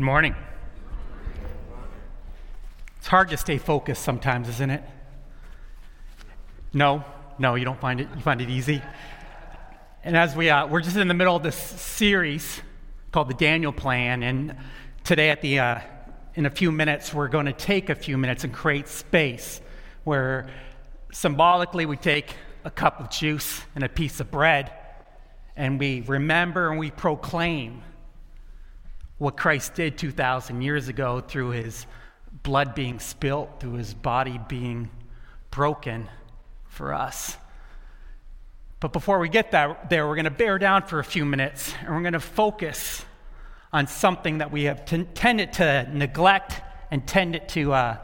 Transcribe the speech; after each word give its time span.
Good 0.00 0.06
morning. 0.06 0.34
It's 2.96 3.06
hard 3.06 3.28
to 3.28 3.36
stay 3.36 3.58
focused 3.58 4.02
sometimes, 4.02 4.48
isn't 4.48 4.70
it? 4.70 4.82
No, 6.72 7.04
no, 7.38 7.54
you 7.54 7.66
don't 7.66 7.78
find 7.78 8.00
it. 8.00 8.08
You 8.16 8.22
find 8.22 8.40
it 8.40 8.48
easy. 8.48 8.80
And 10.02 10.16
as 10.16 10.34
we 10.34 10.48
uh, 10.48 10.68
we're 10.68 10.80
just 10.80 10.96
in 10.96 11.06
the 11.06 11.12
middle 11.12 11.36
of 11.36 11.42
this 11.42 11.54
series 11.54 12.62
called 13.12 13.28
the 13.28 13.34
Daniel 13.34 13.72
Plan, 13.72 14.22
and 14.22 14.56
today 15.04 15.28
at 15.28 15.42
the 15.42 15.58
uh, 15.58 15.80
in 16.34 16.46
a 16.46 16.50
few 16.50 16.72
minutes 16.72 17.12
we're 17.12 17.28
going 17.28 17.44
to 17.44 17.52
take 17.52 17.90
a 17.90 17.94
few 17.94 18.16
minutes 18.16 18.42
and 18.42 18.54
create 18.54 18.88
space 18.88 19.60
where 20.04 20.48
symbolically 21.12 21.84
we 21.84 21.98
take 21.98 22.36
a 22.64 22.70
cup 22.70 23.00
of 23.00 23.10
juice 23.10 23.60
and 23.74 23.84
a 23.84 23.88
piece 23.90 24.18
of 24.18 24.30
bread, 24.30 24.72
and 25.56 25.78
we 25.78 26.00
remember 26.00 26.70
and 26.70 26.78
we 26.78 26.90
proclaim 26.90 27.82
what 29.20 29.36
Christ 29.36 29.74
did 29.74 29.98
2,000 29.98 30.62
years 30.62 30.88
ago 30.88 31.20
through 31.20 31.50
his 31.50 31.84
blood 32.42 32.74
being 32.74 32.98
spilt, 32.98 33.60
through 33.60 33.74
his 33.74 33.92
body 33.92 34.40
being 34.48 34.88
broken 35.50 36.08
for 36.68 36.94
us. 36.94 37.36
But 38.80 38.94
before 38.94 39.18
we 39.18 39.28
get 39.28 39.50
that, 39.50 39.90
there, 39.90 40.08
we're 40.08 40.14
going 40.14 40.24
to 40.24 40.30
bear 40.30 40.58
down 40.58 40.84
for 40.84 41.00
a 41.00 41.04
few 41.04 41.26
minutes 41.26 41.74
and 41.80 41.94
we're 41.94 42.00
going 42.00 42.14
to 42.14 42.18
focus 42.18 43.04
on 43.74 43.86
something 43.88 44.38
that 44.38 44.50
we 44.50 44.62
have 44.62 44.86
t- 44.86 45.04
tended 45.12 45.52
to 45.54 45.86
neglect 45.92 46.62
and 46.90 47.06
tended 47.06 47.46
to 47.50 47.74
uh, 47.74 47.98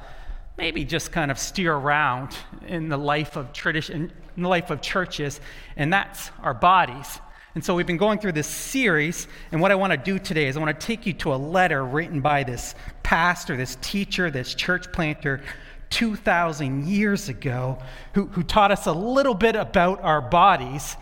maybe 0.58 0.84
just 0.84 1.12
kind 1.12 1.30
of 1.30 1.38
steer 1.38 1.72
around 1.74 2.36
in 2.66 2.90
the 2.90 2.98
life 2.98 3.36
of 3.36 3.54
tradition, 3.54 4.12
in 4.36 4.42
the 4.42 4.50
life 4.50 4.68
of 4.68 4.82
churches, 4.82 5.40
and 5.78 5.90
that's 5.90 6.30
our 6.42 6.52
bodies. 6.52 7.20
And 7.56 7.64
so 7.64 7.74
we've 7.74 7.86
been 7.86 7.96
going 7.96 8.18
through 8.18 8.32
this 8.32 8.46
series, 8.46 9.26
and 9.50 9.62
what 9.62 9.72
I 9.72 9.76
want 9.76 9.90
to 9.90 9.96
do 9.96 10.18
today 10.18 10.46
is 10.46 10.58
I 10.58 10.60
want 10.60 10.78
to 10.78 10.86
take 10.86 11.06
you 11.06 11.14
to 11.14 11.32
a 11.32 11.36
letter 11.36 11.82
written 11.82 12.20
by 12.20 12.44
this 12.44 12.74
pastor, 13.02 13.56
this 13.56 13.78
teacher, 13.80 14.30
this 14.30 14.54
church 14.54 14.92
planter 14.92 15.42
2,000 15.88 16.86
years 16.86 17.30
ago 17.30 17.78
who, 18.12 18.26
who 18.26 18.42
taught 18.42 18.72
us 18.72 18.84
a 18.84 18.92
little 18.92 19.32
bit 19.32 19.56
about 19.56 20.02
our 20.02 20.20
bodies. 20.20 20.98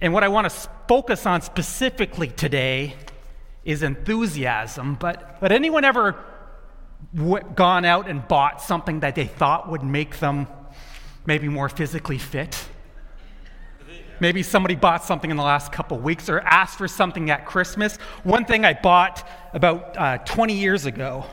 And 0.00 0.14
what 0.14 0.24
I 0.24 0.28
want 0.28 0.50
to 0.50 0.68
focus 0.88 1.26
on 1.26 1.42
specifically 1.42 2.28
today 2.28 2.94
is 3.66 3.82
enthusiasm. 3.82 4.94
But, 4.94 5.42
but 5.42 5.52
anyone 5.52 5.84
ever 5.84 6.16
w- 7.14 7.44
gone 7.54 7.84
out 7.84 8.08
and 8.08 8.26
bought 8.26 8.62
something 8.62 9.00
that 9.00 9.14
they 9.14 9.26
thought 9.26 9.70
would 9.70 9.82
make 9.82 10.20
them 10.20 10.46
maybe 11.26 11.50
more 11.50 11.68
physically 11.68 12.16
fit? 12.16 12.66
Maybe 14.22 14.44
somebody 14.44 14.76
bought 14.76 15.02
something 15.02 15.32
in 15.32 15.36
the 15.36 15.42
last 15.42 15.72
couple 15.72 15.98
weeks 15.98 16.28
or 16.28 16.38
asked 16.42 16.78
for 16.78 16.86
something 16.86 17.28
at 17.28 17.44
Christmas. 17.44 17.96
One 18.22 18.44
thing 18.44 18.64
I 18.64 18.72
bought 18.72 19.28
about 19.52 19.96
uh, 19.98 20.18
20 20.18 20.54
years 20.54 20.86
ago, 20.86 21.24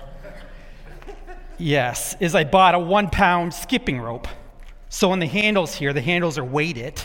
yes, 1.59 2.15
is 2.19 2.33
I 2.33 2.45
bought 2.45 2.73
a 2.73 2.79
one 2.79 3.11
pound 3.11 3.53
skipping 3.53 4.01
rope. 4.01 4.27
So 4.89 5.11
on 5.11 5.19
the 5.19 5.27
handles 5.27 5.75
here, 5.75 5.93
the 5.93 6.01
handles 6.01 6.39
are 6.39 6.43
weighted. 6.43 6.99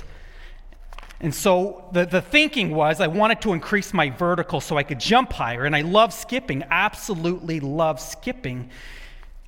And 1.21 1.35
so 1.35 1.87
the, 1.93 2.07
the 2.07 2.23
thinking 2.23 2.75
was 2.75 3.03
I 3.03 3.09
wanted 3.09 3.43
to 3.43 3.53
increase 3.53 3.93
my 3.93 4.09
vertical 4.09 4.63
so 4.63 4.79
I 4.79 4.85
could 4.85 4.99
jump 4.99 5.35
higher. 5.35 5.67
And 5.67 5.77
I 5.77 5.83
love 5.83 6.15
skipping, 6.15 6.65
absolutely 6.71 7.61
love 7.61 8.01
skipping. 8.01 8.71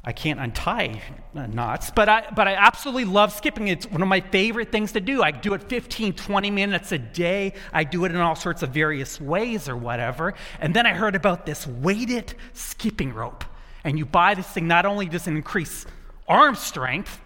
I 0.09 0.13
can't 0.13 0.39
untie 0.39 1.03
uh, 1.35 1.47
knots, 1.47 1.91
but 1.91 2.09
I, 2.09 2.31
but 2.31 2.47
I 2.47 2.55
absolutely 2.55 3.07
love 3.07 3.33
skipping. 3.33 3.67
It's 3.67 3.91
one 3.91 4.03
of 4.03 4.07
my 4.07 4.21
favorite 4.21 4.71
things 4.71 4.93
to 4.93 5.01
do. 5.01 5.21
I 5.21 5.33
do 5.33 5.53
it 5.55 5.65
15, 5.65 6.13
20 6.13 6.51
minutes 6.53 6.93
a 6.93 6.99
day. 6.99 7.55
I 7.73 7.83
do 7.83 8.05
it 8.05 8.13
in 8.13 8.19
all 8.19 8.37
sorts 8.37 8.63
of 8.63 8.71
various 8.71 9.21
ways 9.21 9.69
or 9.69 9.77
whatever. 9.77 10.35
And 10.61 10.73
then 10.75 10.87
I 10.87 10.93
heard 10.95 11.17
about 11.17 11.45
this 11.45 11.67
weighted 11.67 12.35
skipping 12.53 13.13
rope. 13.13 13.45
And 13.83 13.99
you 13.99 14.07
buy 14.07 14.35
this 14.35 14.47
thing, 14.47 14.69
not 14.69 14.87
only 14.87 15.07
does 15.07 15.27
it 15.27 15.33
increase 15.33 15.87
arm 16.29 16.55
strength, 16.55 17.21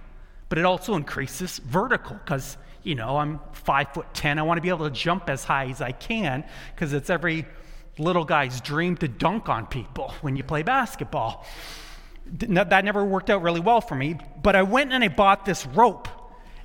but 0.48 0.56
it 0.56 0.64
also 0.64 0.94
increases 0.94 1.58
vertical 1.58 2.16
because, 2.16 2.56
you 2.82 2.94
know, 2.94 3.18
I'm 3.18 3.40
five 3.52 3.92
foot 3.92 4.06
10. 4.14 4.38
I 4.38 4.42
want 4.42 4.56
to 4.56 4.62
be 4.62 4.70
able 4.70 4.88
to 4.88 4.94
jump 4.94 5.28
as 5.28 5.44
high 5.44 5.66
as 5.66 5.82
I 5.82 5.92
can 5.92 6.44
because 6.74 6.94
it's 6.94 7.10
every 7.10 7.44
little 7.98 8.24
guy's 8.24 8.62
dream 8.62 8.96
to 8.96 9.08
dunk 9.08 9.50
on 9.50 9.66
people 9.66 10.14
when 10.22 10.34
you 10.34 10.42
play 10.42 10.62
basketball 10.62 11.44
that 12.32 12.84
never 12.84 13.04
worked 13.04 13.30
out 13.30 13.42
really 13.42 13.60
well 13.60 13.80
for 13.80 13.94
me. 13.94 14.18
But 14.42 14.56
I 14.56 14.62
went 14.62 14.92
and 14.92 15.02
I 15.02 15.08
bought 15.08 15.44
this 15.44 15.66
rope. 15.66 16.08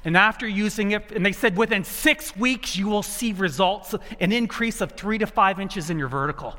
And 0.03 0.15
after 0.15 0.47
using 0.47 0.91
it, 0.91 1.11
and 1.11 1.25
they 1.25 1.31
said 1.31 1.57
within 1.57 1.83
six 1.83 2.37
weeks 2.37 2.75
you 2.75 2.87
will 2.87 3.03
see 3.03 3.33
results, 3.33 3.95
an 4.19 4.31
increase 4.31 4.79
of 4.81 4.91
three 4.91 5.17
to 5.17 5.25
five 5.25 5.59
inches 5.59 5.89
in 5.89 5.97
your 5.97 6.07
vertical. 6.07 6.55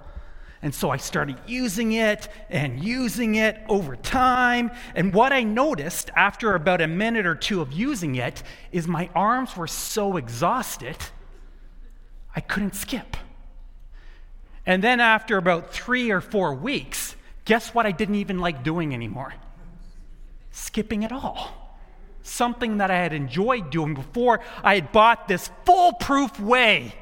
And 0.62 0.74
so 0.74 0.90
I 0.90 0.96
started 0.96 1.38
using 1.46 1.92
it 1.92 2.28
and 2.50 2.82
using 2.82 3.36
it 3.36 3.60
over 3.68 3.94
time. 3.94 4.72
And 4.96 5.14
what 5.14 5.32
I 5.32 5.44
noticed 5.44 6.10
after 6.16 6.54
about 6.54 6.80
a 6.80 6.88
minute 6.88 7.24
or 7.24 7.36
two 7.36 7.60
of 7.60 7.72
using 7.72 8.16
it 8.16 8.42
is 8.72 8.88
my 8.88 9.08
arms 9.14 9.56
were 9.56 9.68
so 9.68 10.16
exhausted, 10.16 10.96
I 12.34 12.40
couldn't 12.40 12.74
skip. 12.74 13.16
And 14.64 14.82
then 14.82 14.98
after 14.98 15.36
about 15.36 15.72
three 15.72 16.10
or 16.10 16.20
four 16.20 16.52
weeks, 16.52 17.14
Guess 17.46 17.72
what 17.74 17.86
I 17.86 17.92
didn't 17.92 18.16
even 18.16 18.38
like 18.38 18.62
doing 18.62 18.92
anymore? 18.92 19.32
Skipping 20.50 21.04
it 21.04 21.12
all. 21.12 21.78
Something 22.22 22.78
that 22.78 22.90
I 22.90 22.96
had 22.96 23.12
enjoyed 23.12 23.70
doing 23.70 23.94
before. 23.94 24.40
I 24.62 24.74
had 24.74 24.92
bought 24.92 25.28
this 25.28 25.48
foolproof 25.64 26.38
way 26.40 26.94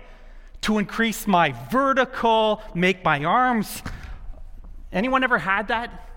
to 0.61 0.79
increase 0.79 1.27
my 1.27 1.53
vertical, 1.71 2.63
make 2.75 3.03
my 3.05 3.25
arms. 3.25 3.83
Anyone 4.93 5.25
ever 5.25 5.39
had 5.39 5.69
that? 5.69 6.11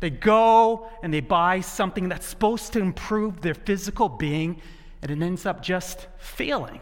They 0.00 0.10
go 0.10 0.90
and 1.02 1.12
they 1.12 1.20
buy 1.20 1.60
something 1.60 2.10
that's 2.10 2.26
supposed 2.26 2.74
to 2.74 2.80
improve 2.80 3.40
their 3.40 3.54
physical 3.54 4.10
being, 4.10 4.60
and 5.00 5.10
it 5.10 5.22
ends 5.24 5.46
up 5.46 5.62
just 5.62 6.06
failing. 6.18 6.80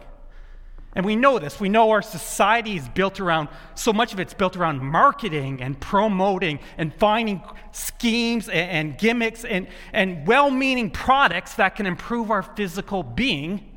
And 0.94 1.06
we 1.06 1.16
know 1.16 1.38
this. 1.38 1.58
We 1.58 1.70
know 1.70 1.90
our 1.90 2.02
society 2.02 2.76
is 2.76 2.86
built 2.90 3.18
around, 3.18 3.48
so 3.74 3.92
much 3.92 4.12
of 4.12 4.20
it's 4.20 4.34
built 4.34 4.56
around 4.56 4.80
marketing 4.80 5.62
and 5.62 5.80
promoting 5.80 6.58
and 6.76 6.94
finding 6.94 7.40
schemes 7.72 8.48
and, 8.48 8.70
and 8.70 8.98
gimmicks 8.98 9.44
and, 9.44 9.68
and 9.94 10.26
well 10.26 10.50
meaning 10.50 10.90
products 10.90 11.54
that 11.54 11.76
can 11.76 11.86
improve 11.86 12.30
our 12.30 12.42
physical 12.42 13.02
being. 13.02 13.70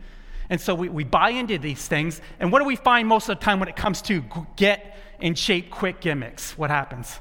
And 0.49 0.59
so 0.59 0.75
we, 0.75 0.89
we 0.89 1.05
buy 1.05 1.29
into 1.29 1.57
these 1.57 1.87
things. 1.87 2.21
And 2.39 2.51
what 2.51 2.59
do 2.59 2.65
we 2.65 2.75
find 2.75 3.07
most 3.07 3.29
of 3.29 3.39
the 3.39 3.45
time 3.45 3.59
when 3.59 3.69
it 3.69 3.77
comes 3.77 4.01
to 4.03 4.23
get 4.57 4.97
in 5.21 5.35
shape 5.35 5.71
quick 5.71 6.01
gimmicks? 6.01 6.57
What 6.57 6.69
happens? 6.69 7.19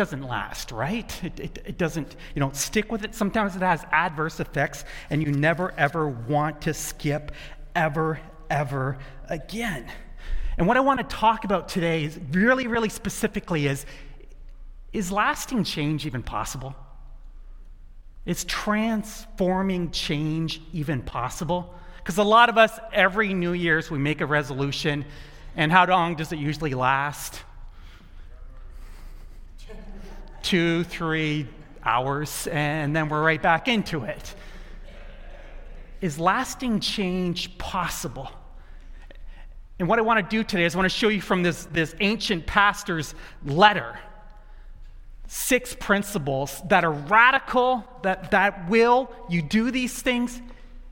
Doesn't 0.00 0.22
last, 0.22 0.72
right? 0.72 1.22
It, 1.22 1.38
it, 1.38 1.58
it, 1.66 1.76
doesn't, 1.76 2.16
you 2.34 2.40
don't 2.40 2.56
stick 2.56 2.90
with 2.90 3.04
it. 3.04 3.14
Sometimes 3.14 3.54
it 3.54 3.60
has 3.60 3.84
adverse 3.92 4.40
effects, 4.40 4.86
and 5.10 5.22
you 5.22 5.30
never 5.30 5.74
ever 5.76 6.08
want 6.08 6.62
to 6.62 6.72
skip 6.72 7.32
ever, 7.74 8.18
ever 8.48 8.96
again. 9.28 9.84
And 10.56 10.66
what 10.66 10.78
I 10.78 10.80
want 10.80 11.00
to 11.00 11.16
talk 11.16 11.44
about 11.44 11.68
today 11.68 12.04
is 12.04 12.18
really, 12.32 12.66
really 12.66 12.88
specifically 12.88 13.66
is 13.66 13.84
is 14.94 15.12
lasting 15.12 15.64
change 15.64 16.06
even 16.06 16.22
possible? 16.22 16.74
Is 18.24 18.44
transforming 18.44 19.90
change 19.90 20.62
even 20.72 21.02
possible? 21.02 21.74
Because 21.98 22.16
a 22.16 22.24
lot 22.24 22.48
of 22.48 22.56
us, 22.56 22.72
every 22.90 23.34
New 23.34 23.52
Year's, 23.52 23.90
we 23.90 23.98
make 23.98 24.22
a 24.22 24.26
resolution, 24.26 25.04
and 25.56 25.70
how 25.70 25.84
long 25.84 26.14
does 26.14 26.32
it 26.32 26.38
usually 26.38 26.72
last? 26.72 27.42
Two, 30.42 30.84
three 30.84 31.48
hours, 31.84 32.46
and 32.48 32.94
then 32.94 33.08
we're 33.08 33.22
right 33.22 33.42
back 33.42 33.68
into 33.68 34.04
it. 34.04 34.34
Is 36.00 36.18
lasting 36.18 36.80
change 36.80 37.56
possible? 37.58 38.30
And 39.78 39.88
what 39.88 39.98
I 39.98 40.02
want 40.02 40.18
to 40.18 40.36
do 40.36 40.44
today 40.44 40.64
is 40.64 40.74
I 40.74 40.78
want 40.78 40.90
to 40.90 40.96
show 40.96 41.08
you 41.08 41.20
from 41.20 41.42
this, 41.42 41.64
this 41.66 41.94
ancient 42.00 42.46
pastor's 42.46 43.14
letter 43.44 43.98
six 45.32 45.76
principles 45.78 46.60
that 46.66 46.84
are 46.84 46.90
radical, 46.90 47.84
that, 48.02 48.32
that 48.32 48.68
will, 48.68 49.08
you 49.28 49.40
do 49.40 49.70
these 49.70 50.02
things, 50.02 50.42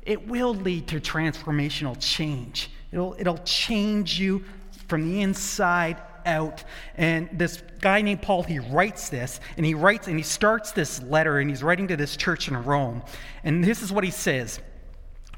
it 0.02 0.28
will 0.28 0.54
lead 0.54 0.86
to 0.86 1.00
transformational 1.00 1.96
change. 1.98 2.70
It'll, 2.92 3.16
it'll 3.18 3.38
change 3.38 4.20
you 4.20 4.44
from 4.86 5.10
the 5.10 5.22
inside 5.22 6.00
out. 6.28 6.62
And 6.96 7.28
this 7.32 7.62
guy 7.80 8.02
named 8.02 8.22
Paul, 8.22 8.44
he 8.44 8.60
writes 8.60 9.08
this, 9.08 9.40
and 9.56 9.66
he 9.66 9.74
writes 9.74 10.06
and 10.06 10.16
he 10.16 10.22
starts 10.22 10.70
this 10.70 11.02
letter, 11.02 11.38
and 11.38 11.50
he's 11.50 11.62
writing 11.62 11.88
to 11.88 11.96
this 11.96 12.16
church 12.16 12.46
in 12.46 12.56
Rome. 12.64 13.02
And 13.42 13.64
this 13.64 13.82
is 13.82 13.90
what 13.90 14.04
he 14.04 14.10
says. 14.10 14.60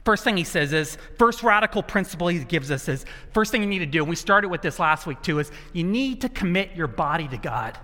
First 0.04 0.24
thing 0.24 0.36
he 0.36 0.44
says 0.44 0.72
is, 0.72 0.98
first 1.18 1.42
radical 1.42 1.82
principle 1.82 2.28
he 2.28 2.38
gives 2.40 2.70
us 2.70 2.88
is, 2.88 3.04
first 3.32 3.52
thing 3.52 3.62
you 3.62 3.68
need 3.68 3.80
to 3.80 3.86
do, 3.86 4.00
and 4.00 4.08
we 4.08 4.16
started 4.16 4.48
with 4.48 4.62
this 4.62 4.78
last 4.78 5.06
week 5.06 5.22
too, 5.22 5.38
is 5.38 5.52
you 5.72 5.84
need 5.84 6.22
to 6.22 6.28
commit 6.28 6.74
your 6.74 6.86
body 6.86 7.28
to 7.28 7.36
God. 7.36 7.78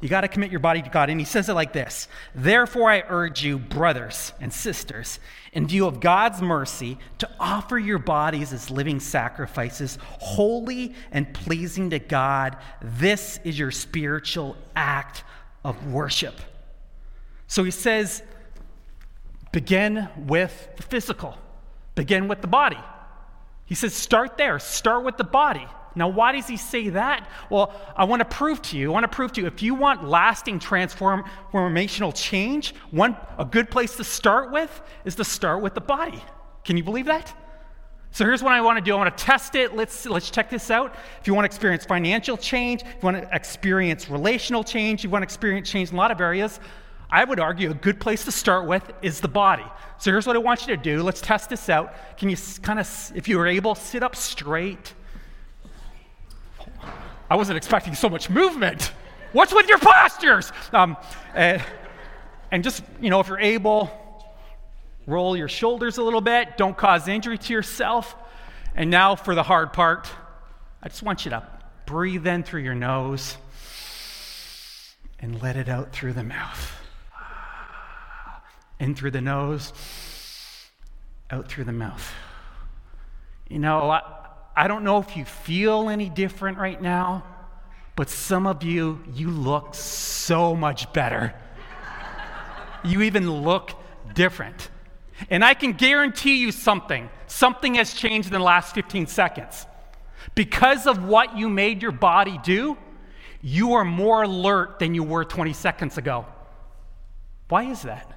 You 0.00 0.08
got 0.08 0.22
to 0.22 0.28
commit 0.28 0.50
your 0.50 0.60
body 0.60 0.80
to 0.80 0.88
God. 0.88 1.10
And 1.10 1.20
he 1.20 1.26
says 1.26 1.48
it 1.48 1.52
like 1.52 1.72
this 1.72 2.08
Therefore, 2.34 2.90
I 2.90 3.04
urge 3.08 3.42
you, 3.42 3.58
brothers 3.58 4.32
and 4.40 4.52
sisters, 4.52 5.20
in 5.52 5.66
view 5.66 5.86
of 5.86 6.00
God's 6.00 6.40
mercy, 6.40 6.98
to 7.18 7.28
offer 7.38 7.78
your 7.78 7.98
bodies 7.98 8.52
as 8.52 8.70
living 8.70 8.98
sacrifices, 8.98 9.98
holy 10.02 10.94
and 11.12 11.32
pleasing 11.34 11.90
to 11.90 11.98
God. 11.98 12.56
This 12.80 13.38
is 13.44 13.58
your 13.58 13.70
spiritual 13.70 14.56
act 14.74 15.22
of 15.64 15.92
worship. 15.92 16.40
So 17.46 17.62
he 17.62 17.70
says, 17.70 18.22
begin 19.52 20.08
with 20.16 20.68
the 20.76 20.82
physical, 20.82 21.36
begin 21.94 22.26
with 22.26 22.40
the 22.40 22.46
body. 22.46 22.78
He 23.66 23.74
says, 23.74 23.94
start 23.94 24.38
there, 24.38 24.58
start 24.58 25.04
with 25.04 25.16
the 25.16 25.24
body. 25.24 25.66
Now, 25.94 26.08
why 26.08 26.32
does 26.32 26.46
he 26.46 26.56
say 26.56 26.90
that? 26.90 27.28
Well, 27.50 27.74
I 27.96 28.04
want 28.04 28.20
to 28.20 28.24
prove 28.24 28.62
to 28.62 28.78
you, 28.78 28.90
I 28.90 28.92
want 28.92 29.04
to 29.04 29.14
prove 29.14 29.32
to 29.32 29.40
you, 29.40 29.46
if 29.46 29.62
you 29.62 29.74
want 29.74 30.04
lasting 30.04 30.60
transformational 30.60 32.14
change, 32.14 32.74
one, 32.90 33.16
a 33.38 33.44
good 33.44 33.70
place 33.70 33.96
to 33.96 34.04
start 34.04 34.52
with 34.52 34.80
is 35.04 35.16
to 35.16 35.24
start 35.24 35.62
with 35.62 35.74
the 35.74 35.80
body. 35.80 36.22
Can 36.64 36.76
you 36.76 36.84
believe 36.84 37.06
that? 37.06 37.34
So 38.12 38.24
here's 38.24 38.42
what 38.42 38.52
I 38.52 38.60
want 38.60 38.76
to 38.76 38.84
do. 38.84 38.92
I 38.92 38.96
want 38.96 39.16
to 39.16 39.24
test 39.24 39.54
it. 39.54 39.76
Let's, 39.76 40.04
let's 40.06 40.30
check 40.30 40.50
this 40.50 40.70
out. 40.70 40.96
If 41.20 41.28
you 41.28 41.34
want 41.34 41.44
to 41.44 41.46
experience 41.46 41.84
financial 41.84 42.36
change, 42.36 42.82
if 42.82 42.88
you 42.88 43.00
want 43.02 43.16
to 43.18 43.28
experience 43.34 44.10
relational 44.10 44.64
change, 44.64 45.04
you 45.04 45.10
want 45.10 45.22
to 45.22 45.26
experience 45.26 45.70
change 45.70 45.90
in 45.90 45.94
a 45.94 45.98
lot 45.98 46.10
of 46.10 46.20
areas, 46.20 46.58
I 47.08 47.24
would 47.24 47.40
argue 47.40 47.70
a 47.70 47.74
good 47.74 48.00
place 48.00 48.24
to 48.24 48.32
start 48.32 48.66
with 48.66 48.92
is 49.02 49.20
the 49.20 49.28
body. 49.28 49.64
So 49.98 50.10
here's 50.10 50.26
what 50.26 50.36
I 50.36 50.40
want 50.40 50.66
you 50.66 50.76
to 50.76 50.82
do. 50.82 51.02
Let's 51.02 51.20
test 51.20 51.50
this 51.50 51.68
out. 51.68 51.94
Can 52.16 52.30
you 52.30 52.36
kind 52.62 52.80
of, 52.80 53.12
if 53.14 53.28
you 53.28 53.38
are 53.40 53.46
able, 53.46 53.74
sit 53.74 54.02
up 54.02 54.16
straight? 54.16 54.94
I 57.30 57.36
wasn't 57.36 57.56
expecting 57.56 57.94
so 57.94 58.08
much 58.08 58.28
movement. 58.28 58.92
What's 59.32 59.54
with 59.54 59.68
your 59.68 59.78
postures? 59.78 60.52
Um, 60.72 60.96
and, 61.32 61.62
and 62.50 62.64
just, 62.64 62.82
you 63.00 63.08
know, 63.08 63.20
if 63.20 63.28
you're 63.28 63.38
able, 63.38 63.88
roll 65.06 65.36
your 65.36 65.46
shoulders 65.46 65.98
a 65.98 66.02
little 66.02 66.20
bit. 66.20 66.56
Don't 66.56 66.76
cause 66.76 67.06
injury 67.06 67.38
to 67.38 67.52
yourself. 67.52 68.16
And 68.74 68.90
now 68.90 69.14
for 69.14 69.36
the 69.36 69.44
hard 69.44 69.72
part, 69.72 70.10
I 70.82 70.88
just 70.88 71.04
want 71.04 71.24
you 71.24 71.30
to 71.30 71.46
breathe 71.86 72.26
in 72.26 72.42
through 72.42 72.62
your 72.62 72.74
nose 72.74 73.36
and 75.20 75.40
let 75.40 75.56
it 75.56 75.68
out 75.68 75.92
through 75.92 76.14
the 76.14 76.24
mouth. 76.24 76.72
In 78.80 78.96
through 78.96 79.12
the 79.12 79.20
nose, 79.20 79.72
out 81.30 81.48
through 81.48 81.64
the 81.64 81.72
mouth. 81.72 82.12
You 83.48 83.58
know, 83.60 84.00
I 84.56 84.68
don't 84.68 84.84
know 84.84 84.98
if 84.98 85.16
you 85.16 85.24
feel 85.24 85.88
any 85.88 86.08
different 86.08 86.58
right 86.58 86.80
now, 86.80 87.24
but 87.96 88.08
some 88.08 88.46
of 88.46 88.62
you, 88.62 89.02
you 89.14 89.30
look 89.30 89.74
so 89.74 90.54
much 90.54 90.92
better. 90.92 91.34
you 92.84 93.02
even 93.02 93.30
look 93.42 93.72
different. 94.14 94.70
And 95.28 95.44
I 95.44 95.54
can 95.54 95.72
guarantee 95.72 96.36
you 96.36 96.52
something 96.52 97.08
something 97.30 97.76
has 97.76 97.94
changed 97.94 98.28
in 98.28 98.32
the 98.32 98.38
last 98.38 98.74
15 98.74 99.06
seconds. 99.06 99.66
Because 100.34 100.86
of 100.86 101.04
what 101.04 101.36
you 101.36 101.48
made 101.48 101.82
your 101.82 101.92
body 101.92 102.38
do, 102.42 102.76
you 103.40 103.74
are 103.74 103.84
more 103.84 104.22
alert 104.22 104.78
than 104.78 104.94
you 104.94 105.02
were 105.02 105.24
20 105.24 105.52
seconds 105.52 105.96
ago. 105.96 106.26
Why 107.48 107.64
is 107.64 107.82
that? 107.82 108.12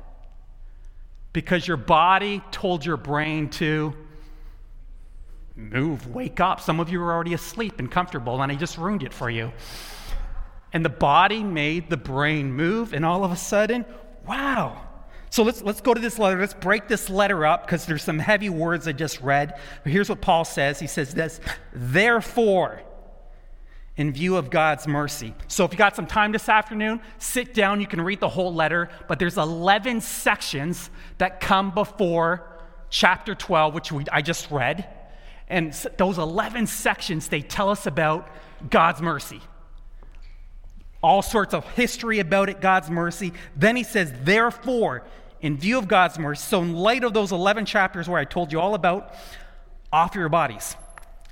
Because 1.32 1.68
your 1.68 1.78
body 1.78 2.44
told 2.52 2.86
your 2.86 2.98
brain 2.98 3.50
to 3.52 3.94
move, 5.56 6.08
wake 6.08 6.40
up. 6.40 6.62
Some 6.62 6.80
of 6.80 6.90
you 6.90 7.02
are 7.02 7.12
already 7.12 7.34
asleep 7.34 7.80
and 7.80 7.92
comfortable, 7.92 8.42
and 8.42 8.52
I 8.52 8.56
just 8.56 8.78
ruined 8.78 9.04
it 9.04 9.14
for 9.14 9.30
you. 9.30 9.52
And 10.72 10.84
the 10.84 10.90
body 10.90 11.44
made 11.44 11.90
the 11.90 11.98
brain 11.98 12.52
move, 12.52 12.94
and 12.94 13.06
all 13.06 13.24
of 13.24 13.32
a 13.32 13.36
sudden, 13.36 13.86
wow. 14.26 14.82
So 15.30 15.44
let's, 15.44 15.62
let's 15.62 15.82
go 15.82 15.94
to 15.94 16.02
this 16.02 16.20
letter. 16.20 16.40
Let's 16.40 16.54
break 16.54 16.88
this 16.88 17.10
letter 17.10 17.46
up 17.46 17.66
because 17.66 17.86
there's 17.86 18.04
some 18.04 18.20
heavy 18.20 18.50
words 18.50 18.88
I 18.88 18.92
just 18.92 19.22
read. 19.22 19.60
But 19.84 19.92
here's 19.92 20.10
what 20.10 20.22
Paul 20.22 20.46
says 20.46 20.80
He 20.80 20.88
says 20.88 21.14
this 21.14 21.40
Therefore, 21.74 22.82
in 23.96 24.12
view 24.12 24.36
of 24.38 24.50
God's 24.50 24.88
mercy. 24.88 25.34
So 25.48 25.66
if 25.66 25.72
you 25.72 25.78
got 25.78 25.96
some 25.96 26.08
time 26.08 26.32
this 26.32 26.50
afternoon, 26.50 27.02
sit 27.20 27.54
down. 27.54 27.80
You 27.80 27.88
can 27.88 28.02
read 28.02 28.20
the 28.20 28.30
whole 28.30 28.54
letter, 28.54 28.90
but 29.08 29.20
there's 29.20 29.38
11 29.38 30.02
sections 30.02 30.90
that 31.20 31.40
come 31.40 31.72
before 31.72 32.48
chapter 32.90 33.36
12, 33.36 33.74
which 33.74 33.92
we, 33.92 34.06
I 34.12 34.22
just 34.22 34.50
read. 34.50 34.88
And 35.54 35.72
those 35.98 36.18
11 36.18 36.66
sections, 36.66 37.28
they 37.28 37.42
tell 37.42 37.70
us 37.70 37.86
about 37.86 38.28
God's 38.72 39.04
mercy. 39.04 39.40
All 41.04 41.22
sorts 41.22 41.54
of 41.54 41.64
history 41.74 42.18
about 42.18 42.50
it, 42.50 42.60
God's 42.60 42.90
mercy. 42.90 43.34
Then 43.56 43.76
he 43.76 43.84
says, 43.84 44.12
therefore, 44.24 45.04
in 45.42 45.58
view 45.58 45.78
of 45.78 45.88
God's 45.88 46.18
mercy, 46.18 46.42
so 46.42 46.64
in 46.64 46.74
light 46.74 47.04
of 47.04 47.14
those 47.14 47.32
11 47.32 47.68
chapters 47.68 48.10
where 48.10 48.20
I 48.20 48.26
told 48.26 48.52
you 48.52 48.60
all 48.60 48.74
about, 48.74 49.14
offer 49.92 50.18
your 50.18 50.30
bodies. 50.30 50.76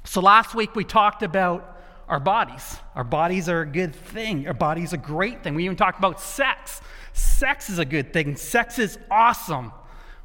So 0.03 0.21
last 0.21 0.53
week 0.53 0.75
we 0.75 0.83
talked 0.83 1.23
about 1.23 1.79
our 2.07 2.19
bodies. 2.19 2.77
Our 2.93 3.03
bodies 3.03 3.49
are 3.49 3.61
a 3.61 3.65
good 3.65 3.95
thing. 3.95 4.45
Our 4.45 4.53
bodies 4.53 4.93
are 4.93 4.97
a 4.97 4.99
great 4.99 5.41
thing. 5.41 5.55
We 5.55 5.65
even 5.65 5.77
talked 5.77 5.97
about 5.97 6.21
sex. 6.21 6.79
Sex 7.13 7.71
is 7.71 7.79
a 7.79 7.85
good 7.85 8.13
thing. 8.13 8.35
Sex 8.35 8.77
is 8.77 8.99
awesome 9.09 9.71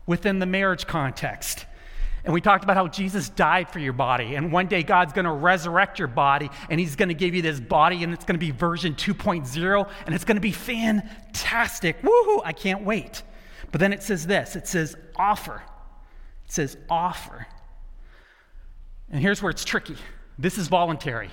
within 0.04 0.38
the 0.38 0.44
marriage 0.44 0.86
context. 0.86 1.64
And 2.26 2.34
we 2.34 2.40
talked 2.40 2.64
about 2.64 2.76
how 2.76 2.88
Jesus 2.88 3.28
died 3.28 3.70
for 3.70 3.78
your 3.78 3.92
body. 3.92 4.34
And 4.34 4.50
one 4.50 4.66
day 4.66 4.82
God's 4.82 5.12
going 5.12 5.26
to 5.26 5.32
resurrect 5.32 6.00
your 6.00 6.08
body 6.08 6.50
and 6.68 6.80
he's 6.80 6.96
going 6.96 7.08
to 7.08 7.14
give 7.14 7.36
you 7.36 7.40
this 7.40 7.60
body 7.60 8.02
and 8.02 8.12
it's 8.12 8.24
going 8.24 8.34
to 8.34 8.44
be 8.44 8.50
version 8.50 8.96
2.0 8.96 9.88
and 10.04 10.14
it's 10.14 10.24
going 10.24 10.36
to 10.36 10.40
be 10.40 10.50
fantastic. 10.50 12.02
Woohoo! 12.02 12.42
I 12.44 12.52
can't 12.52 12.82
wait. 12.82 13.22
But 13.70 13.78
then 13.78 13.92
it 13.92 14.02
says 14.02 14.26
this 14.26 14.56
it 14.56 14.66
says 14.66 14.96
offer. 15.14 15.62
It 16.46 16.52
says 16.52 16.76
offer. 16.90 17.46
And 19.08 19.22
here's 19.22 19.40
where 19.40 19.50
it's 19.50 19.64
tricky 19.64 19.96
this 20.36 20.58
is 20.58 20.66
voluntary. 20.66 21.30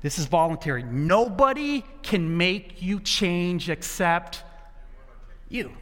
This 0.00 0.20
is 0.20 0.26
voluntary. 0.26 0.84
Nobody 0.84 1.84
can 2.04 2.36
make 2.36 2.82
you 2.82 3.00
change 3.00 3.68
except 3.68 4.44
you 5.48 5.72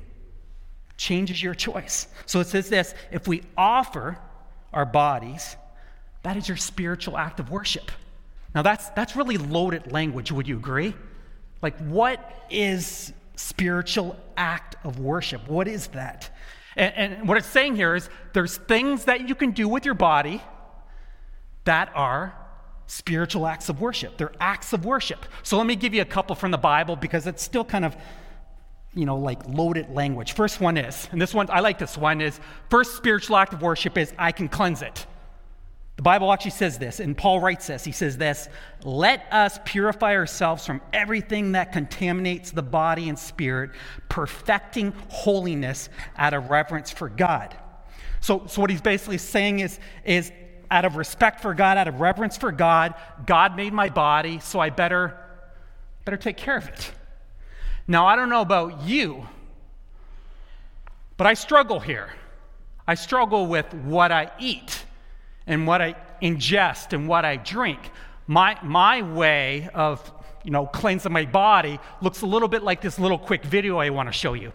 changes 1.02 1.42
your 1.42 1.54
choice. 1.54 2.06
So 2.26 2.38
it 2.38 2.46
says 2.46 2.68
this 2.68 2.94
if 3.10 3.26
we 3.26 3.42
offer 3.56 4.18
our 4.72 4.86
bodies, 4.86 5.56
that 6.22 6.36
is 6.36 6.46
your 6.46 6.56
spiritual 6.56 7.18
act 7.18 7.40
of 7.40 7.50
worship. 7.50 7.90
Now, 8.54 8.62
that's, 8.62 8.88
that's 8.90 9.16
really 9.16 9.36
loaded 9.36 9.90
language, 9.90 10.30
would 10.30 10.46
you 10.46 10.56
agree? 10.56 10.94
Like, 11.60 11.76
what 11.78 12.46
is 12.50 13.12
spiritual 13.34 14.16
act 14.36 14.76
of 14.84 15.00
worship? 15.00 15.48
What 15.48 15.66
is 15.66 15.88
that? 15.88 16.30
And, 16.76 16.94
and 16.94 17.28
what 17.28 17.36
it's 17.36 17.48
saying 17.48 17.76
here 17.76 17.96
is 17.96 18.08
there's 18.32 18.58
things 18.58 19.06
that 19.06 19.28
you 19.28 19.34
can 19.34 19.50
do 19.50 19.68
with 19.68 19.84
your 19.84 19.94
body 19.94 20.40
that 21.64 21.90
are 21.94 22.34
spiritual 22.86 23.46
acts 23.46 23.68
of 23.68 23.80
worship. 23.80 24.18
They're 24.18 24.32
acts 24.38 24.72
of 24.72 24.84
worship. 24.84 25.24
So 25.42 25.56
let 25.56 25.66
me 25.66 25.74
give 25.74 25.94
you 25.94 26.02
a 26.02 26.10
couple 26.16 26.36
from 26.36 26.50
the 26.50 26.58
Bible 26.58 26.94
because 26.94 27.26
it's 27.26 27.42
still 27.42 27.64
kind 27.64 27.84
of 27.84 27.96
you 28.94 29.06
know, 29.06 29.16
like 29.16 29.46
loaded 29.48 29.90
language. 29.90 30.32
First 30.32 30.60
one 30.60 30.76
is, 30.76 31.08
and 31.12 31.20
this 31.20 31.32
one, 31.32 31.48
I 31.50 31.60
like 31.60 31.78
this 31.78 31.96
one, 31.96 32.20
is 32.20 32.38
first 32.68 32.96
spiritual 32.96 33.36
act 33.36 33.52
of 33.52 33.62
worship 33.62 33.96
is 33.96 34.12
I 34.18 34.32
can 34.32 34.48
cleanse 34.48 34.82
it. 34.82 35.06
The 35.96 36.02
Bible 36.02 36.32
actually 36.32 36.52
says 36.52 36.78
this, 36.78 37.00
and 37.00 37.16
Paul 37.16 37.40
writes 37.40 37.66
this. 37.66 37.84
He 37.84 37.92
says 37.92 38.16
this 38.16 38.48
Let 38.82 39.26
us 39.30 39.58
purify 39.64 40.14
ourselves 40.14 40.66
from 40.66 40.80
everything 40.92 41.52
that 41.52 41.72
contaminates 41.72 42.50
the 42.50 42.62
body 42.62 43.08
and 43.08 43.18
spirit, 43.18 43.70
perfecting 44.08 44.92
holiness 45.08 45.88
out 46.16 46.34
of 46.34 46.50
reverence 46.50 46.90
for 46.90 47.08
God. 47.08 47.56
So, 48.20 48.46
so 48.46 48.60
what 48.60 48.70
he's 48.70 48.80
basically 48.80 49.18
saying 49.18 49.60
is, 49.60 49.78
is 50.04 50.32
out 50.70 50.84
of 50.84 50.96
respect 50.96 51.40
for 51.40 51.54
God, 51.54 51.76
out 51.76 51.88
of 51.88 52.00
reverence 52.00 52.36
for 52.36 52.52
God, 52.52 52.94
God 53.26 53.56
made 53.56 53.72
my 53.72 53.88
body, 53.88 54.38
so 54.40 54.58
I 54.60 54.70
better, 54.70 55.18
better 56.04 56.16
take 56.16 56.36
care 56.36 56.56
of 56.56 56.68
it. 56.68 56.90
Now, 57.86 58.06
I 58.06 58.16
don't 58.16 58.28
know 58.28 58.40
about 58.40 58.82
you, 58.82 59.26
but 61.16 61.26
I 61.26 61.34
struggle 61.34 61.80
here. 61.80 62.10
I 62.86 62.94
struggle 62.94 63.46
with 63.46 63.72
what 63.74 64.12
I 64.12 64.30
eat 64.38 64.84
and 65.46 65.66
what 65.66 65.80
I 65.82 65.94
ingest 66.20 66.92
and 66.92 67.08
what 67.08 67.24
I 67.24 67.36
drink. 67.36 67.78
My, 68.26 68.56
my 68.62 69.02
way 69.02 69.68
of 69.74 70.12
you 70.44 70.50
know, 70.50 70.66
cleansing 70.66 71.12
my 71.12 71.24
body 71.24 71.78
looks 72.00 72.22
a 72.22 72.26
little 72.26 72.48
bit 72.48 72.62
like 72.62 72.80
this 72.80 72.98
little 72.98 73.18
quick 73.18 73.44
video 73.44 73.78
I 73.78 73.90
want 73.90 74.08
to 74.08 74.12
show 74.12 74.34
you. 74.34 74.52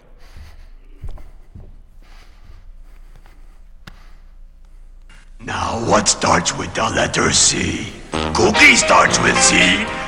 Now, 5.39 5.85
what 5.89 6.09
starts 6.09 6.57
with 6.57 6.73
the 6.73 6.83
letter 6.83 7.31
C? 7.31 7.93
Cookie 8.33 8.75
starts 8.75 9.17
with 9.19 9.37
C. 9.41 9.55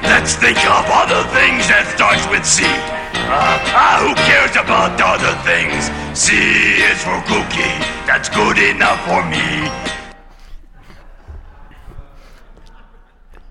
Let's 0.04 0.36
think 0.36 0.58
of 0.66 0.86
other 0.90 1.24
things 1.30 1.68
that 1.70 1.94
starts 1.96 2.28
with 2.28 2.46
C. 2.46 2.99
Uh, 3.14 3.60
ah, 3.74 3.98
who 4.02 4.16
cares 4.26 4.56
about 4.56 5.00
other 5.02 5.36
things? 5.44 5.90
C 6.18 6.34
is 6.34 7.04
for 7.04 7.20
cookie. 7.28 7.78
That's 8.06 8.30
good 8.30 8.58
enough 8.58 9.00
for 9.06 9.24
me. 9.30 9.70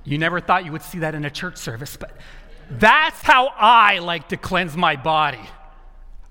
You 0.04 0.18
never 0.18 0.40
thought 0.40 0.64
you 0.64 0.72
would 0.72 0.82
see 0.82 1.00
that 1.00 1.14
in 1.14 1.24
a 1.24 1.30
church 1.30 1.56
service, 1.58 1.96
but 1.96 2.12
That's 2.70 3.22
how 3.22 3.46
I 3.56 3.98
like 3.98 4.28
to 4.28 4.36
cleanse 4.36 4.76
my 4.76 4.96
body. 4.96 5.40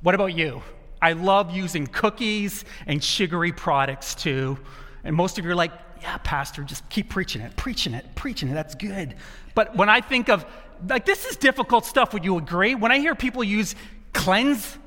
What 0.02 0.14
about 0.14 0.36
you? 0.36 0.62
I 1.02 1.14
love 1.14 1.56
using 1.56 1.88
cookies 1.88 2.64
and 2.86 3.04
sugary 3.04 3.52
products 3.52 4.14
too. 4.14 4.58
And 5.04 5.16
most 5.16 5.40
of 5.40 5.46
you 5.46 5.52
are 5.52 5.56
like, 5.56 5.72
yeah, 6.02 6.18
Pastor, 6.24 6.64
just 6.64 6.88
keep 6.90 7.10
preaching 7.10 7.42
it, 7.42 7.56
preaching 7.56 7.94
it, 7.94 8.06
preaching 8.16 8.50
it. 8.50 8.54
That's 8.54 8.76
good. 8.76 9.16
But 9.56 9.76
when 9.76 9.90
I 9.90 10.02
think 10.02 10.30
of, 10.30 10.46
like, 10.88 11.06
this 11.06 11.26
is 11.26 11.38
difficult 11.38 11.86
stuff, 11.86 12.14
would 12.14 12.26
you 12.26 12.38
agree? 12.38 12.76
When 12.76 12.92
I 12.92 13.00
hear 13.00 13.16
people 13.16 13.44
use 13.44 13.76
cleanse, 14.14 14.78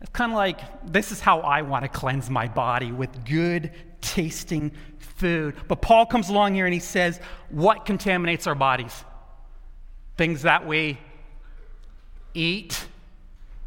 it's 0.00 0.10
kind 0.10 0.32
of 0.32 0.36
like, 0.36 0.60
this 0.90 1.12
is 1.12 1.20
how 1.20 1.40
I 1.40 1.62
want 1.62 1.84
to 1.84 1.88
cleanse 1.88 2.30
my 2.30 2.48
body 2.48 2.90
with 2.92 3.24
good 3.24 3.72
tasting 4.00 4.72
food. 4.98 5.54
But 5.68 5.82
Paul 5.82 6.06
comes 6.06 6.30
along 6.30 6.54
here 6.54 6.64
and 6.64 6.72
he 6.72 6.80
says, 6.80 7.20
what 7.50 7.84
contaminates 7.84 8.46
our 8.46 8.54
bodies? 8.54 9.04
Things 10.16 10.42
that 10.42 10.66
we 10.66 10.98
eat 12.32 12.86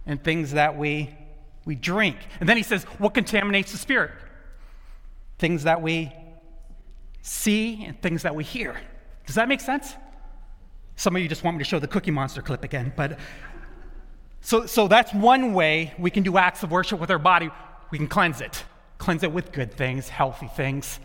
and 0.05 0.23
things 0.23 0.51
that 0.51 0.77
we, 0.77 1.09
we 1.65 1.75
drink. 1.75 2.17
And 2.39 2.49
then 2.49 2.57
he 2.57 2.63
says, 2.63 2.83
what 2.97 3.13
contaminates 3.13 3.71
the 3.71 3.77
spirit? 3.77 4.11
Things 5.37 5.63
that 5.63 5.81
we 5.81 6.11
see 7.21 7.85
and 7.85 8.01
things 8.01 8.23
that 8.23 8.35
we 8.35 8.43
hear. 8.43 8.79
Does 9.25 9.35
that 9.35 9.47
make 9.47 9.61
sense? 9.61 9.95
Some 10.95 11.15
of 11.15 11.21
you 11.21 11.27
just 11.27 11.43
want 11.43 11.57
me 11.57 11.63
to 11.63 11.69
show 11.69 11.79
the 11.79 11.87
Cookie 11.87 12.11
Monster 12.11 12.41
clip 12.41 12.63
again, 12.63 12.93
but 12.95 13.19
so, 14.45 14.65
so 14.65 14.89
that's 14.89 15.13
one 15.13 15.53
way 15.53 15.93
we 15.97 16.11
can 16.11 16.21
do 16.21 16.37
acts 16.37 16.63
of 16.63 16.71
worship 16.71 16.99
with 16.99 17.09
our 17.09 17.17
body. 17.17 17.49
We 17.91 17.97
can 17.97 18.07
cleanse 18.07 18.41
it, 18.41 18.65
cleanse 18.97 19.23
it 19.23 19.31
with 19.31 19.53
good 19.53 19.73
things, 19.73 20.09
healthy 20.09 20.47
things. 20.47 20.99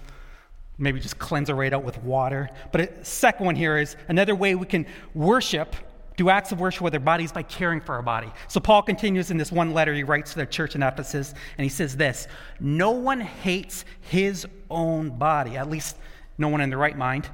Maybe 0.76 0.98
just 0.98 1.18
cleanse 1.20 1.48
it 1.48 1.54
right 1.54 1.72
out 1.72 1.84
with 1.84 2.02
water. 2.02 2.50
But 2.72 2.80
a 2.80 3.04
second 3.04 3.46
one 3.46 3.54
here 3.54 3.78
is 3.78 3.96
another 4.08 4.34
way 4.34 4.56
we 4.56 4.66
can 4.66 4.86
worship, 5.14 5.76
do 6.16 6.30
acts 6.30 6.50
of 6.50 6.58
worship 6.58 6.82
with 6.82 6.94
our 6.94 7.00
bodies 7.00 7.30
by 7.30 7.44
caring 7.44 7.80
for 7.80 7.94
our 7.94 8.02
body. 8.02 8.32
So 8.48 8.58
Paul 8.58 8.82
continues 8.82 9.30
in 9.30 9.36
this 9.36 9.52
one 9.52 9.72
letter 9.72 9.94
he 9.94 10.02
writes 10.02 10.32
to 10.32 10.40
the 10.40 10.46
church 10.46 10.74
in 10.74 10.82
Ephesus, 10.82 11.32
and 11.56 11.64
he 11.64 11.68
says 11.68 11.96
this 11.96 12.26
No 12.58 12.90
one 12.90 13.20
hates 13.20 13.84
his 14.00 14.48
own 14.68 15.10
body, 15.10 15.56
at 15.56 15.70
least 15.70 15.96
no 16.38 16.48
one 16.48 16.60
in 16.60 16.70
the 16.70 16.76
right 16.76 16.98
mind, 16.98 17.28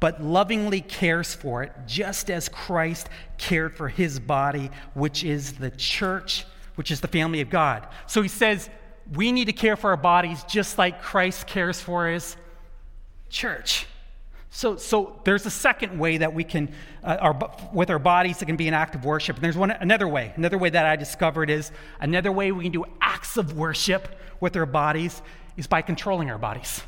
but 0.00 0.22
lovingly 0.22 0.80
cares 0.80 1.34
for 1.34 1.62
it, 1.62 1.72
just 1.86 2.30
as 2.30 2.48
Christ 2.48 3.08
cared 3.38 3.76
for 3.76 3.88
his 3.88 4.20
body, 4.20 4.70
which 4.94 5.24
is 5.24 5.54
the 5.54 5.70
church, 5.70 6.44
which 6.74 6.90
is 6.90 7.00
the 7.00 7.08
family 7.08 7.40
of 7.40 7.50
God. 7.50 7.86
So 8.06 8.22
he 8.22 8.28
says, 8.28 8.68
we 9.14 9.32
need 9.32 9.46
to 9.46 9.52
care 9.52 9.76
for 9.76 9.90
our 9.90 9.96
bodies 9.96 10.44
just 10.44 10.78
like 10.78 11.00
Christ 11.00 11.46
cares 11.46 11.80
for 11.80 12.08
his 12.08 12.36
church. 13.30 13.86
So, 14.50 14.76
so 14.76 15.20
there's 15.24 15.44
a 15.44 15.50
second 15.50 15.98
way 15.98 16.18
that 16.18 16.32
we 16.32 16.42
can, 16.42 16.72
uh, 17.04 17.16
our, 17.20 17.58
with 17.72 17.90
our 17.90 17.98
bodies, 17.98 18.40
it 18.40 18.46
can 18.46 18.56
be 18.56 18.68
an 18.68 18.74
act 18.74 18.94
of 18.94 19.04
worship. 19.04 19.36
And 19.36 19.44
there's 19.44 19.56
one, 19.56 19.70
another 19.70 20.08
way. 20.08 20.32
Another 20.36 20.56
way 20.56 20.70
that 20.70 20.86
I 20.86 20.96
discovered 20.96 21.50
is 21.50 21.70
another 22.00 22.32
way 22.32 22.52
we 22.52 22.64
can 22.64 22.72
do 22.72 22.84
acts 23.00 23.36
of 23.36 23.56
worship 23.56 24.18
with 24.40 24.56
our 24.56 24.66
bodies 24.66 25.20
is 25.56 25.66
by 25.66 25.82
controlling 25.82 26.30
our 26.30 26.38
bodies. 26.38 26.82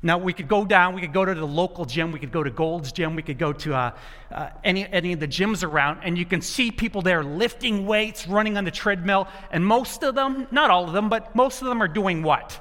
Now, 0.00 0.16
we 0.16 0.32
could 0.32 0.46
go 0.46 0.64
down, 0.64 0.94
we 0.94 1.00
could 1.00 1.12
go 1.12 1.24
to 1.24 1.34
the 1.34 1.46
local 1.46 1.84
gym, 1.84 2.12
we 2.12 2.20
could 2.20 2.30
go 2.30 2.44
to 2.44 2.50
Gold's 2.50 2.92
Gym, 2.92 3.16
we 3.16 3.22
could 3.22 3.38
go 3.38 3.52
to 3.52 3.74
uh, 3.74 3.90
uh, 4.30 4.50
any, 4.62 4.86
any 4.92 5.12
of 5.12 5.18
the 5.18 5.26
gyms 5.26 5.64
around, 5.64 6.02
and 6.04 6.16
you 6.16 6.24
can 6.24 6.40
see 6.40 6.70
people 6.70 7.02
there 7.02 7.24
lifting 7.24 7.84
weights, 7.84 8.28
running 8.28 8.56
on 8.56 8.64
the 8.64 8.70
treadmill, 8.70 9.26
and 9.50 9.66
most 9.66 10.04
of 10.04 10.14
them, 10.14 10.46
not 10.52 10.70
all 10.70 10.84
of 10.84 10.92
them, 10.92 11.08
but 11.08 11.34
most 11.34 11.62
of 11.62 11.68
them 11.68 11.82
are 11.82 11.88
doing 11.88 12.22
what? 12.22 12.60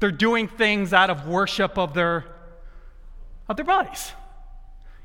They're 0.00 0.10
doing 0.10 0.48
things 0.48 0.92
out 0.92 1.10
of 1.10 1.28
worship 1.28 1.78
of 1.78 1.94
their, 1.94 2.24
of 3.48 3.54
their 3.54 3.64
bodies, 3.64 4.12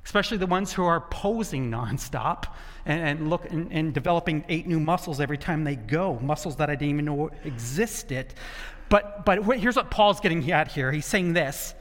especially 0.03 0.38
the 0.38 0.48
ones 0.48 0.74
who 0.74 0.83
are 0.83 1.01
posing 1.01 1.69
nonstop 1.69 2.45
and, 2.88 3.00
and 3.00 3.29
look 3.29 3.45
and, 3.51 3.71
and 3.71 3.93
developing 3.93 4.43
eight 4.50 4.65
new 4.65 4.79
muscles 4.79 5.21
every 5.21 5.38
time 5.38 5.63
they 5.63 5.75
go, 5.75 6.17
muscles 6.19 6.55
that 6.55 6.71
I 6.71 6.74
didn't 6.74 6.89
even 6.89 7.05
know 7.05 7.29
existed. 7.43 8.33
But, 8.91 9.24
but 9.24 9.41
here's 9.57 9.77
what 9.77 9.89
Paul's 9.89 10.19
getting 10.19 10.51
at 10.51 10.69
here. 10.69 10.91
He's 10.91 11.05
saying 11.05 11.31
this 11.31 11.74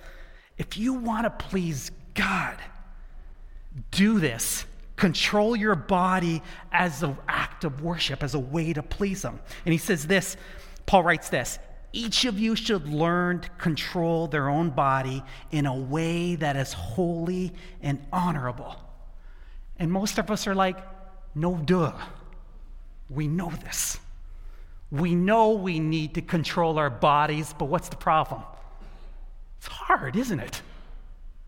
if 0.56 0.76
you 0.76 0.94
want 0.94 1.24
to 1.24 1.30
please 1.48 1.90
God, 2.14 2.56
do 3.90 4.20
this. 4.20 4.64
Control 4.94 5.56
your 5.56 5.74
body 5.74 6.40
as 6.70 7.02
an 7.02 7.16
act 7.26 7.64
of 7.64 7.82
worship, 7.82 8.22
as 8.22 8.34
a 8.34 8.38
way 8.38 8.72
to 8.72 8.82
please 8.82 9.24
Him. 9.24 9.40
And 9.64 9.72
he 9.72 9.78
says 9.78 10.06
this 10.06 10.36
Paul 10.86 11.02
writes 11.02 11.30
this 11.30 11.58
each 11.92 12.26
of 12.26 12.38
you 12.38 12.54
should 12.54 12.86
learn 12.88 13.40
to 13.40 13.48
control 13.58 14.28
their 14.28 14.48
own 14.48 14.70
body 14.70 15.24
in 15.50 15.66
a 15.66 15.74
way 15.74 16.36
that 16.36 16.54
is 16.54 16.72
holy 16.72 17.52
and 17.82 18.06
honorable. 18.12 18.76
And 19.80 19.90
most 19.90 20.18
of 20.18 20.30
us 20.30 20.46
are 20.46 20.54
like, 20.54 20.78
no, 21.34 21.56
duh. 21.56 21.92
We 23.08 23.26
know 23.26 23.50
this. 23.64 23.98
We 24.90 25.14
know 25.14 25.50
we 25.50 25.78
need 25.78 26.14
to 26.14 26.22
control 26.22 26.78
our 26.78 26.90
bodies, 26.90 27.54
but 27.56 27.66
what's 27.66 27.88
the 27.88 27.96
problem? 27.96 28.42
It's 29.58 29.68
hard, 29.68 30.16
isn't 30.16 30.40
it? 30.40 30.62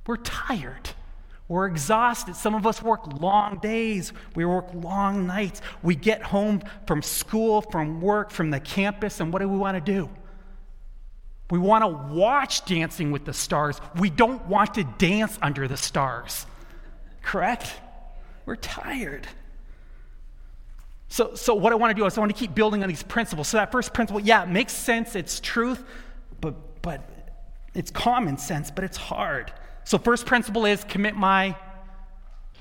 We're 0.06 0.16
tired. 0.18 0.90
We're 1.48 1.66
exhausted. 1.66 2.36
Some 2.36 2.54
of 2.54 2.66
us 2.66 2.82
work 2.82 3.20
long 3.20 3.58
days. 3.58 4.12
We 4.34 4.44
work 4.44 4.68
long 4.74 5.26
nights. 5.26 5.60
We 5.82 5.96
get 5.96 6.22
home 6.22 6.62
from 6.86 7.02
school, 7.02 7.62
from 7.62 8.00
work, 8.00 8.30
from 8.30 8.50
the 8.50 8.60
campus, 8.60 9.20
and 9.20 9.32
what 9.32 9.40
do 9.42 9.48
we 9.48 9.58
want 9.58 9.76
to 9.76 9.92
do? 9.92 10.08
We 11.50 11.58
want 11.58 11.82
to 11.82 12.14
watch 12.14 12.64
Dancing 12.64 13.10
with 13.10 13.24
the 13.24 13.34
Stars. 13.34 13.80
We 13.96 14.08
don't 14.08 14.46
want 14.46 14.74
to 14.74 14.84
dance 14.84 15.38
under 15.42 15.68
the 15.68 15.76
stars. 15.76 16.46
Correct? 17.22 17.70
We're 18.46 18.56
tired. 18.56 19.26
So, 21.12 21.34
so 21.34 21.54
what 21.54 21.74
I 21.74 21.76
want 21.76 21.94
to 21.94 21.94
do 21.94 22.06
is 22.06 22.16
I 22.16 22.20
want 22.22 22.34
to 22.34 22.38
keep 22.38 22.54
building 22.54 22.82
on 22.82 22.88
these 22.88 23.02
principles. 23.02 23.46
So 23.46 23.58
that 23.58 23.70
first 23.70 23.92
principle, 23.92 24.18
yeah, 24.18 24.44
it 24.44 24.48
makes 24.48 24.72
sense, 24.72 25.14
it's 25.14 25.40
truth, 25.40 25.84
but 26.40 26.80
but 26.80 27.06
it's 27.74 27.90
common 27.90 28.38
sense, 28.38 28.70
but 28.70 28.82
it's 28.82 28.96
hard. 28.96 29.52
So 29.84 29.98
first 29.98 30.24
principle 30.24 30.64
is 30.64 30.84
commit 30.84 31.14
my 31.14 31.54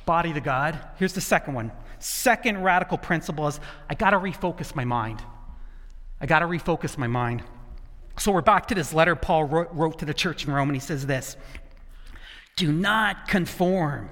body 0.05 0.33
to 0.33 0.41
God. 0.41 0.77
Here's 0.97 1.13
the 1.13 1.21
second 1.21 1.53
one. 1.53 1.71
Second 1.99 2.61
radical 2.61 2.97
principle 2.97 3.47
is 3.47 3.57
I 3.89 3.95
got 3.95 4.09
to 4.09 4.17
refocus 4.17 4.75
my 4.75 4.83
mind. 4.83 5.23
I 6.19 6.25
got 6.25 6.39
to 6.39 6.45
refocus 6.45 6.97
my 6.97 7.07
mind. 7.07 7.43
So 8.19 8.33
we're 8.33 8.41
back 8.41 8.67
to 8.67 8.75
this 8.75 8.91
letter 8.91 9.15
Paul 9.15 9.45
wrote, 9.45 9.69
wrote 9.71 9.99
to 9.99 10.05
the 10.05 10.13
church 10.13 10.45
in 10.45 10.51
Rome, 10.51 10.67
and 10.67 10.75
he 10.75 10.81
says 10.81 11.05
this 11.05 11.37
Do 12.57 12.69
not 12.69 13.29
conform 13.29 14.09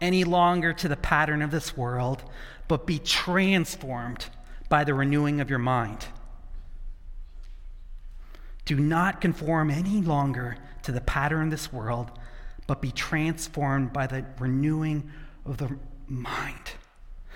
any 0.00 0.22
longer 0.22 0.72
to 0.72 0.86
the 0.86 0.96
pattern 0.96 1.42
of 1.42 1.50
this 1.50 1.76
world 1.76 2.22
but 2.68 2.86
be 2.86 2.98
transformed 2.98 4.26
by 4.68 4.84
the 4.84 4.94
renewing 4.94 5.40
of 5.40 5.50
your 5.50 5.58
mind. 5.58 6.06
Do 8.64 8.76
not 8.76 9.20
conform 9.20 9.70
any 9.70 10.00
longer 10.00 10.56
to 10.84 10.92
the 10.92 11.00
pattern 11.00 11.44
of 11.44 11.50
this 11.50 11.72
world, 11.72 12.10
but 12.66 12.80
be 12.80 12.90
transformed 12.90 13.92
by 13.92 14.06
the 14.06 14.24
renewing 14.38 15.10
of 15.44 15.58
the 15.58 15.76
mind. 16.06 16.72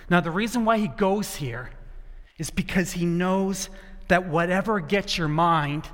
Now, 0.09 0.21
the 0.21 0.31
reason 0.31 0.65
why 0.65 0.77
he 0.77 0.87
goes 0.87 1.35
here 1.35 1.69
is 2.37 2.49
because 2.49 2.93
he 2.93 3.05
knows 3.05 3.69
that 4.07 4.27
whatever 4.27 4.79
gets 4.79 5.17
your 5.17 5.27
mind 5.27 5.87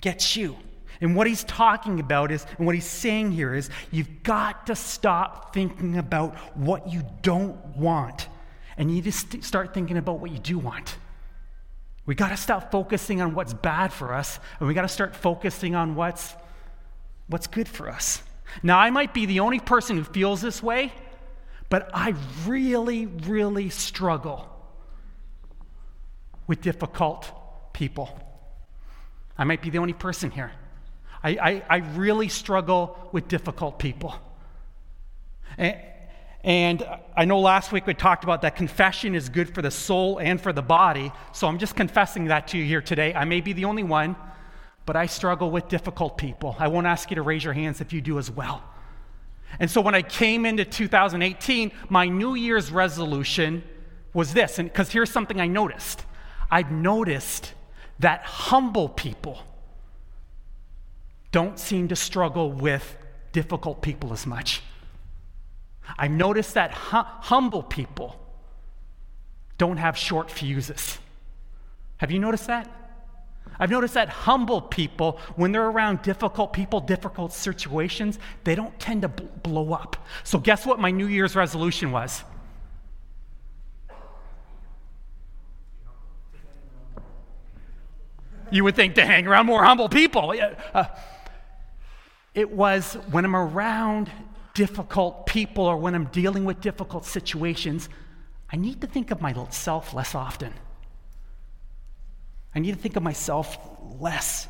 gets 0.00 0.36
you. 0.36 0.56
And 1.00 1.16
what 1.16 1.26
he's 1.26 1.44
talking 1.44 1.98
about 1.98 2.30
is, 2.30 2.46
and 2.56 2.66
what 2.66 2.74
he's 2.74 2.86
saying 2.86 3.32
here 3.32 3.54
is, 3.54 3.70
you've 3.90 4.22
got 4.22 4.66
to 4.68 4.76
stop 4.76 5.52
thinking 5.52 5.98
about 5.98 6.36
what 6.56 6.90
you 6.90 7.02
don't 7.22 7.76
want 7.76 8.28
and 8.80 8.90
you 8.90 9.02
just 9.02 9.44
start 9.44 9.74
thinking 9.74 9.98
about 9.98 10.20
what 10.20 10.30
you 10.30 10.38
do 10.38 10.58
want. 10.58 10.96
We 12.06 12.14
got 12.14 12.30
to 12.30 12.36
stop 12.38 12.72
focusing 12.72 13.20
on 13.20 13.34
what's 13.34 13.52
bad 13.52 13.92
for 13.92 14.14
us, 14.14 14.40
and 14.58 14.66
we 14.66 14.72
got 14.72 14.82
to 14.82 14.88
start 14.88 15.14
focusing 15.14 15.74
on 15.74 15.96
what's, 15.96 16.34
what's 17.26 17.46
good 17.46 17.68
for 17.68 17.90
us. 17.90 18.22
Now, 18.62 18.78
I 18.78 18.88
might 18.88 19.12
be 19.12 19.26
the 19.26 19.40
only 19.40 19.60
person 19.60 19.98
who 19.98 20.04
feels 20.04 20.40
this 20.40 20.62
way, 20.62 20.94
but 21.68 21.90
I 21.92 22.14
really, 22.46 23.04
really 23.04 23.68
struggle 23.68 24.48
with 26.46 26.62
difficult 26.62 27.30
people. 27.74 28.18
I 29.36 29.44
might 29.44 29.60
be 29.60 29.68
the 29.68 29.78
only 29.78 29.92
person 29.92 30.30
here. 30.30 30.52
I, 31.22 31.30
I, 31.30 31.62
I 31.68 31.76
really 31.96 32.30
struggle 32.30 32.96
with 33.12 33.28
difficult 33.28 33.78
people. 33.78 34.14
And, 35.58 35.76
and 36.42 36.82
I 37.14 37.26
know 37.26 37.38
last 37.38 37.70
week 37.70 37.86
we 37.86 37.92
talked 37.92 38.24
about 38.24 38.42
that 38.42 38.56
confession 38.56 39.14
is 39.14 39.28
good 39.28 39.54
for 39.54 39.60
the 39.60 39.70
soul 39.70 40.18
and 40.18 40.40
for 40.40 40.52
the 40.52 40.62
body. 40.62 41.12
So 41.32 41.46
I'm 41.46 41.58
just 41.58 41.76
confessing 41.76 42.26
that 42.26 42.48
to 42.48 42.58
you 42.58 42.64
here 42.64 42.80
today. 42.80 43.12
I 43.14 43.24
may 43.24 43.40
be 43.40 43.52
the 43.52 43.66
only 43.66 43.82
one, 43.82 44.16
but 44.86 44.96
I 44.96 45.06
struggle 45.06 45.50
with 45.50 45.68
difficult 45.68 46.16
people. 46.16 46.56
I 46.58 46.68
won't 46.68 46.86
ask 46.86 47.10
you 47.10 47.16
to 47.16 47.22
raise 47.22 47.44
your 47.44 47.52
hands 47.52 47.80
if 47.80 47.92
you 47.92 48.00
do 48.00 48.18
as 48.18 48.30
well. 48.30 48.62
And 49.58 49.70
so 49.70 49.80
when 49.80 49.94
I 49.94 50.02
came 50.02 50.46
into 50.46 50.64
2018, 50.64 51.72
my 51.90 52.06
New 52.06 52.34
Year's 52.34 52.70
resolution 52.70 53.62
was 54.14 54.32
this. 54.32 54.58
And 54.58 54.68
because 54.68 54.90
here's 54.90 55.10
something 55.10 55.40
I 55.40 55.46
noticed 55.46 56.04
I've 56.50 56.72
noticed 56.72 57.52
that 58.00 58.22
humble 58.22 58.88
people 58.88 59.38
don't 61.30 61.58
seem 61.58 61.88
to 61.88 61.96
struggle 61.96 62.50
with 62.50 62.96
difficult 63.32 63.82
people 63.82 64.12
as 64.12 64.26
much. 64.26 64.62
I've 65.98 66.10
noticed 66.10 66.54
that 66.54 66.72
hum- 66.72 67.06
humble 67.06 67.62
people 67.62 68.16
don't 69.58 69.76
have 69.76 69.96
short 69.96 70.30
fuses. 70.30 70.98
Have 71.98 72.10
you 72.10 72.18
noticed 72.18 72.46
that? 72.46 72.68
I've 73.58 73.70
noticed 73.70 73.94
that 73.94 74.08
humble 74.08 74.62
people, 74.62 75.20
when 75.36 75.52
they're 75.52 75.66
around 75.66 76.00
difficult 76.00 76.54
people, 76.54 76.80
difficult 76.80 77.32
situations, 77.32 78.18
they 78.44 78.54
don't 78.54 78.78
tend 78.80 79.02
to 79.02 79.08
bl- 79.08 79.24
blow 79.42 79.72
up. 79.74 79.96
So, 80.24 80.38
guess 80.38 80.64
what 80.64 80.78
my 80.78 80.90
New 80.90 81.06
Year's 81.06 81.36
resolution 81.36 81.92
was? 81.92 82.24
You 88.50 88.64
would 88.64 88.76
think 88.76 88.94
to 88.94 89.04
hang 89.04 89.26
around 89.26 89.46
more 89.46 89.62
humble 89.62 89.88
people. 89.88 90.34
Uh, 90.72 90.84
it 92.34 92.50
was 92.50 92.94
when 93.10 93.24
I'm 93.24 93.36
around 93.36 94.10
difficult 94.60 95.24
people 95.24 95.64
or 95.64 95.78
when 95.78 95.94
I'm 95.94 96.04
dealing 96.08 96.44
with 96.44 96.60
difficult 96.60 97.06
situations, 97.06 97.88
I 98.52 98.56
need 98.56 98.82
to 98.82 98.86
think 98.86 99.10
of 99.10 99.22
myself 99.22 99.94
less 99.94 100.14
often. 100.14 100.52
I 102.54 102.58
need 102.58 102.72
to 102.72 102.78
think 102.78 102.94
of 102.96 103.02
myself 103.02 103.56
less 103.98 104.48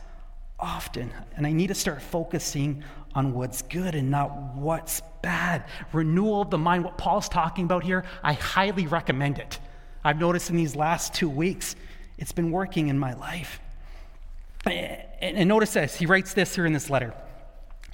often. 0.59 1.13
And 1.37 1.47
I 1.47 1.53
need 1.53 1.69
to 1.69 1.77
start 1.77 2.03
focusing 2.03 2.83
on 3.15 3.35
what's 3.35 3.63
good 3.63 3.95
and 3.95 4.11
not 4.11 4.57
what's 4.57 5.01
bad. 5.23 5.67
Renewal 5.93 6.43
of 6.43 6.51
the 6.51 6.59
mind, 6.59 6.83
what 6.83 6.99
Paul's 6.99 7.29
talking 7.29 7.65
about 7.65 7.85
here, 7.85 8.05
I 8.25 8.33
highly 8.33 8.89
recommend 8.89 9.39
it. 9.39 9.61
I've 10.03 10.19
noticed 10.19 10.51
in 10.51 10.57
these 10.57 10.75
last 10.75 11.15
two 11.15 11.31
weeks, 11.31 11.77
it's 12.19 12.33
been 12.33 12.51
working 12.51 12.89
in 12.89 12.99
my 12.99 13.15
life. 13.15 13.61
And 14.67 15.49
notice 15.49 15.75
this, 15.75 15.95
he 15.95 16.07
writes 16.07 16.35
this 16.35 16.57
here 16.57 16.67
in 16.67 16.73
this 16.73 16.91
letter 16.91 17.15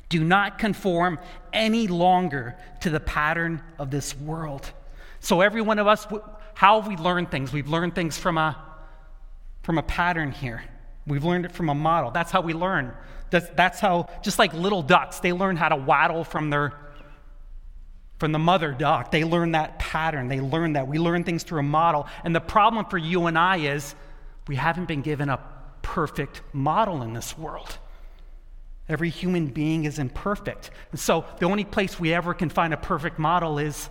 Do 0.08 0.22
not 0.22 0.58
conform 0.58 1.18
any 1.52 1.88
longer 1.88 2.56
to 2.80 2.90
the 2.90 3.00
pattern 3.00 3.62
of 3.78 3.90
this 3.90 4.16
world. 4.16 4.70
So, 5.20 5.40
every 5.40 5.62
one 5.62 5.78
of 5.78 5.86
us, 5.86 6.06
how 6.54 6.80
we 6.80 6.96
learned 6.96 7.30
things? 7.30 7.52
We've 7.52 7.68
learned 7.68 7.94
things 7.94 8.16
from 8.16 8.38
a, 8.38 8.56
from 9.62 9.78
a 9.78 9.82
pattern 9.82 10.30
here. 10.30 10.62
We've 11.06 11.24
learned 11.24 11.46
it 11.46 11.52
from 11.52 11.68
a 11.68 11.74
model. 11.74 12.10
That's 12.10 12.30
how 12.30 12.40
we 12.40 12.52
learn. 12.52 12.92
That's, 13.30 13.48
that's 13.50 13.80
how, 13.80 14.08
just 14.22 14.38
like 14.38 14.52
little 14.54 14.82
ducks, 14.82 15.20
they 15.20 15.32
learn 15.32 15.56
how 15.56 15.68
to 15.68 15.76
waddle 15.76 16.24
from 16.24 16.50
their 16.50 16.74
from 18.18 18.32
the 18.32 18.38
mother 18.38 18.72
duck. 18.72 19.10
They 19.10 19.24
learn 19.24 19.52
that 19.52 19.78
pattern. 19.78 20.28
They 20.28 20.40
learn 20.40 20.72
that. 20.72 20.88
We 20.88 20.98
learn 20.98 21.24
things 21.24 21.42
through 21.42 21.60
a 21.60 21.64
model. 21.64 22.06
And 22.24 22.34
the 22.34 22.40
problem 22.40 22.86
for 22.86 22.98
you 22.98 23.26
and 23.26 23.38
I 23.38 23.58
is 23.58 23.94
we 24.48 24.56
haven't 24.56 24.88
been 24.88 25.02
given 25.02 25.28
a 25.28 25.38
perfect 25.82 26.40
model 26.52 27.02
in 27.02 27.12
this 27.12 27.36
world. 27.36 27.76
Every 28.88 29.10
human 29.10 29.48
being 29.48 29.84
is 29.84 29.98
imperfect. 29.98 30.70
And 30.92 31.00
so 31.00 31.24
the 31.38 31.46
only 31.46 31.64
place 31.64 31.98
we 31.98 32.14
ever 32.14 32.34
can 32.34 32.48
find 32.48 32.72
a 32.72 32.76
perfect 32.76 33.18
model 33.18 33.58
is, 33.58 33.88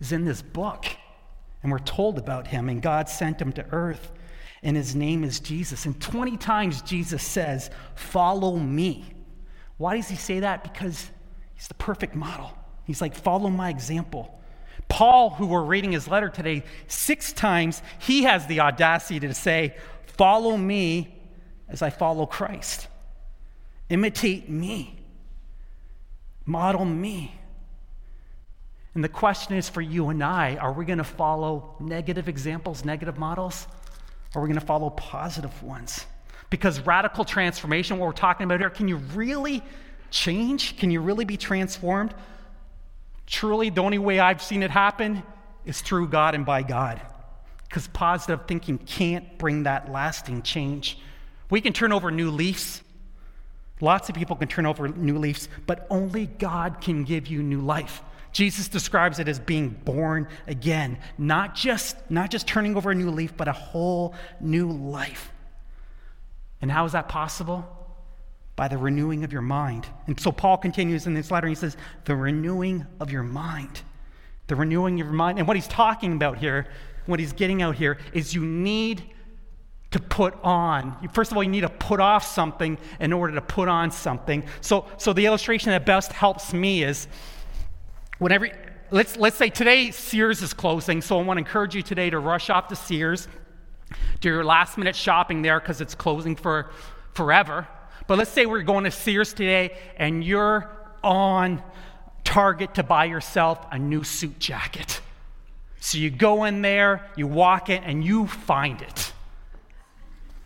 is 0.00 0.12
in 0.12 0.24
this 0.24 0.40
book. 0.40 0.86
And 1.62 1.70
we're 1.70 1.78
told 1.78 2.18
about 2.18 2.46
him, 2.46 2.68
and 2.68 2.80
God 2.80 3.08
sent 3.08 3.40
him 3.40 3.52
to 3.52 3.66
earth, 3.70 4.12
and 4.62 4.76
his 4.76 4.94
name 4.94 5.24
is 5.24 5.40
Jesus. 5.40 5.86
And 5.86 6.00
20 6.00 6.36
times 6.36 6.82
Jesus 6.82 7.22
says, 7.22 7.70
Follow 7.94 8.56
me. 8.56 9.04
Why 9.76 9.96
does 9.96 10.08
he 10.08 10.16
say 10.16 10.40
that? 10.40 10.62
Because 10.62 11.10
he's 11.54 11.68
the 11.68 11.74
perfect 11.74 12.14
model. 12.14 12.52
He's 12.84 13.00
like, 13.00 13.14
Follow 13.14 13.50
my 13.50 13.68
example. 13.68 14.34
Paul, 14.88 15.30
who 15.30 15.46
we're 15.46 15.64
reading 15.64 15.92
his 15.92 16.08
letter 16.08 16.28
today, 16.28 16.64
six 16.86 17.32
times 17.32 17.82
he 17.98 18.22
has 18.22 18.46
the 18.46 18.60
audacity 18.60 19.20
to 19.20 19.34
say, 19.34 19.76
Follow 20.06 20.56
me 20.56 21.14
as 21.68 21.82
I 21.82 21.90
follow 21.90 22.24
Christ. 22.24 22.88
Imitate 23.90 24.48
me. 24.48 24.98
Model 26.44 26.84
me. 26.84 27.34
And 28.94 29.04
the 29.04 29.08
question 29.08 29.56
is 29.56 29.68
for 29.68 29.80
you 29.80 30.08
and 30.08 30.22
I 30.22 30.56
are 30.56 30.72
we 30.72 30.84
going 30.84 30.98
to 30.98 31.04
follow 31.04 31.76
negative 31.78 32.28
examples, 32.28 32.84
negative 32.84 33.18
models? 33.18 33.66
Or 34.34 34.40
are 34.40 34.44
we 34.44 34.48
going 34.48 34.60
to 34.60 34.66
follow 34.66 34.90
positive 34.90 35.62
ones? 35.62 36.04
Because 36.50 36.80
radical 36.80 37.24
transformation, 37.24 37.98
what 37.98 38.06
we're 38.06 38.12
talking 38.12 38.44
about 38.44 38.60
here, 38.60 38.70
can 38.70 38.88
you 38.88 38.96
really 38.96 39.62
change? 40.10 40.76
Can 40.78 40.90
you 40.90 41.00
really 41.00 41.24
be 41.24 41.36
transformed? 41.36 42.14
Truly, 43.26 43.70
the 43.70 43.82
only 43.82 43.98
way 43.98 44.18
I've 44.18 44.42
seen 44.42 44.62
it 44.62 44.70
happen 44.70 45.22
is 45.64 45.80
through 45.80 46.08
God 46.08 46.34
and 46.34 46.46
by 46.46 46.62
God 46.62 47.00
because 47.68 47.86
positive 47.88 48.46
thinking 48.46 48.78
can't 48.78 49.38
bring 49.38 49.64
that 49.64 49.92
lasting 49.92 50.42
change. 50.42 50.98
We 51.50 51.60
can 51.60 51.72
turn 51.72 51.92
over 51.92 52.10
new 52.10 52.30
leaves. 52.30 52.82
Lots 53.80 54.08
of 54.08 54.14
people 54.14 54.36
can 54.36 54.48
turn 54.48 54.66
over 54.66 54.88
new 54.88 55.18
leaves, 55.18 55.48
but 55.66 55.86
only 55.90 56.26
God 56.26 56.80
can 56.80 57.04
give 57.04 57.28
you 57.28 57.42
new 57.42 57.60
life. 57.60 58.02
Jesus 58.32 58.68
describes 58.68 59.18
it 59.18 59.28
as 59.28 59.38
being 59.38 59.70
born 59.70 60.28
again, 60.46 60.98
not 61.16 61.54
just, 61.54 61.96
not 62.10 62.30
just 62.30 62.46
turning 62.46 62.76
over 62.76 62.90
a 62.90 62.94
new 62.94 63.10
leaf, 63.10 63.36
but 63.36 63.48
a 63.48 63.52
whole 63.52 64.14
new 64.40 64.70
life. 64.70 65.32
And 66.60 66.70
how 66.70 66.84
is 66.84 66.92
that 66.92 67.08
possible? 67.08 67.66
By 68.56 68.68
the 68.68 68.76
renewing 68.76 69.24
of 69.24 69.32
your 69.32 69.42
mind. 69.42 69.86
And 70.06 70.18
so 70.20 70.32
Paul 70.32 70.58
continues 70.58 71.06
in 71.06 71.14
this 71.14 71.30
letter, 71.30 71.46
he 71.46 71.54
says, 71.54 71.76
the 72.04 72.16
renewing 72.16 72.86
of 73.00 73.10
your 73.10 73.22
mind. 73.22 73.82
The 74.48 74.56
renewing 74.56 75.00
of 75.00 75.06
your 75.06 75.14
mind. 75.14 75.38
And 75.38 75.46
what 75.46 75.56
he's 75.56 75.68
talking 75.68 76.12
about 76.12 76.38
here 76.38 76.66
what 77.08 77.18
he's 77.18 77.32
getting 77.32 77.62
out 77.62 77.74
here 77.74 77.96
is 78.12 78.34
you 78.34 78.44
need 78.44 79.02
to 79.90 80.00
put 80.00 80.34
on. 80.44 81.08
First 81.12 81.30
of 81.30 81.36
all, 81.36 81.42
you 81.42 81.48
need 81.48 81.62
to 81.62 81.68
put 81.68 82.00
off 82.00 82.24
something 82.24 82.78
in 83.00 83.12
order 83.12 83.34
to 83.34 83.40
put 83.40 83.68
on 83.68 83.90
something. 83.90 84.44
So, 84.60 84.86
so 84.98 85.12
the 85.12 85.24
illustration 85.24 85.70
that 85.70 85.86
best 85.86 86.12
helps 86.12 86.52
me 86.52 86.82
is 86.82 87.08
whenever, 88.18 88.50
let's, 88.90 89.16
let's 89.16 89.36
say 89.36 89.48
today 89.48 89.90
Sears 89.90 90.42
is 90.42 90.52
closing, 90.52 91.00
so 91.00 91.18
I 91.18 91.22
want 91.22 91.38
to 91.38 91.40
encourage 91.40 91.74
you 91.74 91.82
today 91.82 92.10
to 92.10 92.18
rush 92.18 92.50
off 92.50 92.68
to 92.68 92.76
Sears, 92.76 93.28
do 94.20 94.28
your 94.28 94.44
last 94.44 94.76
minute 94.76 94.94
shopping 94.94 95.40
there 95.40 95.58
because 95.58 95.80
it's 95.80 95.94
closing 95.94 96.36
for 96.36 96.70
forever. 97.14 97.66
But 98.06 98.18
let's 98.18 98.30
say 98.30 98.44
we're 98.44 98.62
going 98.62 98.84
to 98.84 98.90
Sears 98.90 99.32
today 99.32 99.76
and 99.96 100.22
you're 100.22 100.70
on 101.02 101.62
target 102.24 102.74
to 102.74 102.82
buy 102.82 103.06
yourself 103.06 103.66
a 103.70 103.78
new 103.78 104.04
suit 104.04 104.38
jacket. 104.38 105.00
So 105.80 105.96
you 105.96 106.10
go 106.10 106.44
in 106.44 106.60
there, 106.60 107.06
you 107.16 107.26
walk 107.26 107.70
in, 107.70 107.82
and 107.84 108.04
you 108.04 108.26
find 108.26 108.82
it. 108.82 109.07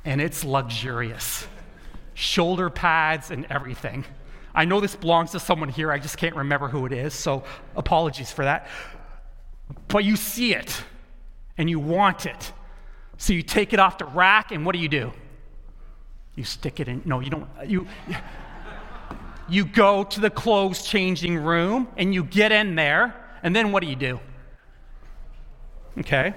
And 0.05 0.21
it's 0.21 0.45
luxurious. 0.45 1.47
Shoulder 2.15 2.71
pads 2.71 3.31
and 3.31 3.47
everything. 3.49 4.05
I 4.55 4.65
know 4.65 4.81
this 4.81 4.95
belongs 4.95 5.31
to 5.33 5.41
someone 5.41 5.69
here, 5.71 5.91
I 5.91 5.99
just 5.99 6.19
can't 6.19 6.37
remember 6.37 6.69
who 6.69 6.85
it 6.85 6.93
is, 6.93 7.15
so 7.15 7.45
apologies 7.75 8.31
for 8.31 8.45
that. 8.45 8.69
But 9.89 10.05
you 10.05 10.17
see 10.17 10.55
it 10.55 10.83
and 11.57 11.71
you 11.71 11.79
want 11.79 12.27
it. 12.27 12.53
So 13.17 13.33
you 13.33 13.43
take 13.43 13.73
it 13.73 13.79
off 13.79 13.99
the 13.99 14.05
rack, 14.05 14.51
and 14.51 14.67
what 14.67 14.73
do 14.73 14.79
you 14.81 14.89
do? 14.89 15.13
You 16.35 16.45
stick 16.45 16.81
it 16.81 16.89
in. 16.89 17.03
No, 17.05 17.21
you 17.21 17.31
don't. 17.31 17.49
You, 17.67 17.87
you 19.49 19.65
go 19.65 20.03
to 20.05 20.21
the 20.21 20.31
clothes 20.31 20.83
changing 20.83 21.37
room 21.37 21.89
and 21.97 22.13
you 22.13 22.25
get 22.25 22.53
in 22.53 22.75
there, 22.75 23.15
and 23.43 23.55
then 23.55 23.71
what 23.71 23.83
do 23.83 23.89
you 23.89 23.97
do? 23.97 24.19
Okay? 25.99 26.35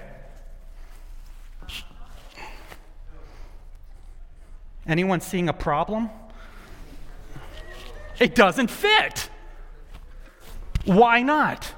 Anyone 4.88 5.20
seeing 5.20 5.48
a 5.48 5.52
problem? 5.52 6.10
It 8.18 8.34
doesn't 8.34 8.70
fit. 8.70 9.28
Why 10.84 11.22
not? 11.22 11.72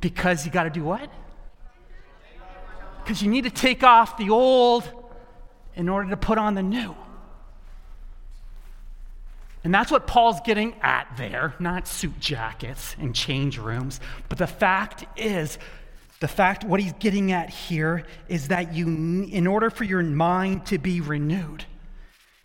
Because 0.00 0.46
you 0.46 0.52
got 0.52 0.64
to 0.64 0.70
do 0.70 0.84
what? 0.84 1.10
Because 3.02 3.22
you 3.22 3.30
need 3.30 3.44
to 3.44 3.50
take 3.50 3.82
off 3.82 4.16
the 4.16 4.30
old 4.30 4.88
in 5.74 5.88
order 5.88 6.10
to 6.10 6.16
put 6.16 6.38
on 6.38 6.54
the 6.54 6.62
new. 6.62 6.94
And 9.64 9.74
that's 9.74 9.90
what 9.90 10.06
Paul's 10.06 10.40
getting 10.42 10.74
at 10.82 11.08
there, 11.16 11.54
not 11.58 11.88
suit 11.88 12.20
jackets 12.20 12.94
and 12.98 13.14
change 13.14 13.58
rooms. 13.58 13.98
But 14.28 14.38
the 14.38 14.46
fact 14.46 15.06
is, 15.18 15.58
the 16.20 16.28
fact, 16.28 16.64
what 16.64 16.80
he's 16.80 16.92
getting 16.94 17.32
at 17.32 17.50
here 17.50 18.04
is 18.28 18.48
that 18.48 18.72
you, 18.72 18.86
in 19.30 19.46
order 19.46 19.70
for 19.70 19.84
your 19.84 20.02
mind 20.02 20.66
to 20.66 20.78
be 20.78 21.00
renewed, 21.00 21.64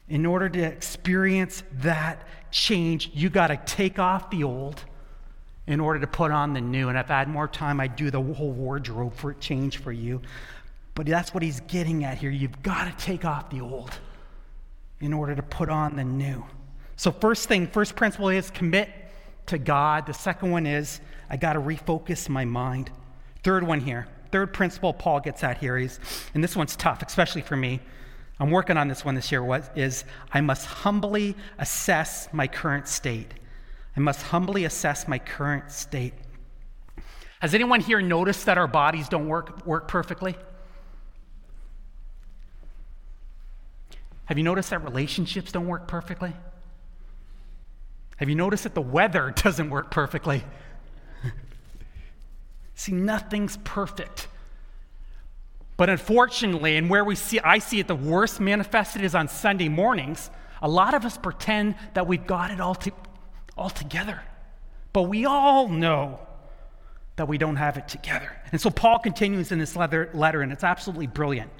in 0.08 0.25
order 0.25 0.49
to 0.49 0.62
experience 0.62 1.63
that 1.73 2.27
change, 2.51 3.12
you 3.13 3.29
got 3.29 3.47
to 3.47 3.58
take 3.65 3.99
off 3.99 4.29
the 4.32 4.43
old 4.43 4.84
in 5.67 5.79
order 5.79 5.99
to 5.99 6.08
put 6.08 6.32
on 6.32 6.53
the 6.53 6.62
new. 6.62 6.89
And 6.89 6.97
if 6.97 7.12
I 7.12 7.19
had 7.19 7.27
more 7.27 7.47
time, 7.47 7.79
I'd 7.79 7.95
do 7.95 8.10
the 8.10 8.21
whole 8.21 8.51
wardrobe 8.51 9.13
for 9.13 9.34
change 9.36 9.77
for 9.77 9.91
you. 9.91 10.21
But 10.95 11.05
that's 11.05 11.34
what 11.34 11.43
he's 11.43 11.60
getting 11.62 12.03
at 12.03 12.17
here. 12.17 12.32
You've 12.32 12.62
got 12.63 12.86
to 12.86 13.05
take 13.05 13.23
off 13.23 13.51
the 13.51 13.62
old 13.62 13.99
in 14.99 15.13
order 15.13 15.36
to 15.36 15.43
put 15.43 15.69
on 15.69 15.95
the 15.95 16.03
new. 16.03 16.43
So, 16.95 17.12
first 17.12 17.47
thing, 17.47 17.67
first 17.67 17.95
principle 17.95 18.29
is 18.29 18.49
commit 18.49 18.89
to 19.45 19.58
God. 19.58 20.08
The 20.08 20.13
second 20.13 20.51
one 20.51 20.65
is 20.65 20.99
I 21.29 21.38
got 21.38 21.53
to 21.53 21.62
refocus 21.62 22.27
my 22.27 22.45
mind. 22.45 22.89
Third 23.43 23.65
one 23.65 23.80
here, 23.80 24.08
third 24.32 24.54
principle 24.54 24.93
Paul 24.93 25.19
gets 25.21 25.43
at 25.43 25.58
here 25.58 25.78
is, 25.78 25.99
and 26.34 26.43
this 26.43 26.56
one's 26.56 26.75
tough, 26.75 27.02
especially 27.02 27.41
for 27.41 27.56
me. 27.56 27.80
I'm 28.39 28.52
working 28.52 28.78
on 28.78 28.88
this 28.88 29.04
one 29.04 29.15
this 29.15 29.32
year, 29.32 29.43
what 29.43 29.78
is 29.78 30.06
I 30.32 30.41
must 30.41 30.65
humbly 30.65 31.36
assess 31.58 32.30
my 32.32 32.47
current 32.47 32.88
state. 32.88 33.34
I 33.97 33.99
must 33.99 34.21
humbly 34.21 34.65
assess 34.65 35.08
my 35.08 35.19
current 35.19 35.71
state. 35.71 36.13
Has 37.39 37.54
anyone 37.54 37.80
here 37.80 38.02
noticed 38.02 38.45
that 38.45 38.58
our 38.58 38.67
bodies 38.67 39.10
don't 39.10 39.28
work, 39.28 39.65
work 39.65 39.88
perfectly? 39.88 40.36
Have 44.25 44.38
you 44.38 44.43
noticed 44.43 44.69
that 44.69 44.84
relationships 44.84 45.52
don't 45.52 45.67
work 45.67 45.88
perfectly? 45.88 46.34
Have 48.17 48.30
you 48.30 48.36
noticed 48.36 48.63
that 48.63 48.75
the 48.75 48.82
weather 48.82 49.32
doesn't 49.36 49.69
work 49.69 49.91
perfectly? 49.91 50.43
See, 52.79 52.93
nothing's 52.93 53.57
perfect. 53.57 54.27
But 55.75 55.89
unfortunately, 55.89 56.77
and 56.77 56.89
where 56.89 57.03
we 57.03 57.15
see 57.15 57.39
I 57.39 57.59
see 57.59 57.79
it 57.79 57.87
the 57.87 57.95
worst 57.95 58.39
manifested 58.39 59.03
is 59.03 59.15
on 59.15 59.27
Sunday 59.27 59.69
mornings, 59.69 60.29
a 60.61 60.67
lot 60.67 60.93
of 60.93 61.05
us 61.05 61.17
pretend 61.17 61.75
that 61.93 62.07
we've 62.07 62.25
got 62.25 62.51
it 62.51 62.59
all, 62.59 62.75
to, 62.75 62.91
all 63.57 63.69
together. 63.69 64.21
But 64.93 65.03
we 65.03 65.25
all 65.25 65.67
know 65.67 66.19
that 67.17 67.27
we 67.27 67.37
don't 67.37 67.57
have 67.57 67.77
it 67.77 67.87
together. 67.87 68.31
And 68.51 68.61
so 68.61 68.69
Paul 68.69 68.99
continues 68.99 69.51
in 69.51 69.59
this 69.59 69.75
letter, 69.75 70.09
letter 70.13 70.41
and 70.41 70.51
it's 70.51 70.63
absolutely 70.63 71.07
brilliant. 71.07 71.51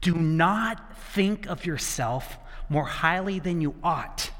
Do 0.00 0.14
not 0.14 0.96
think 0.96 1.46
of 1.46 1.64
yourself 1.64 2.36
more 2.68 2.84
highly 2.84 3.38
than 3.38 3.60
you 3.60 3.74
ought 3.82 4.30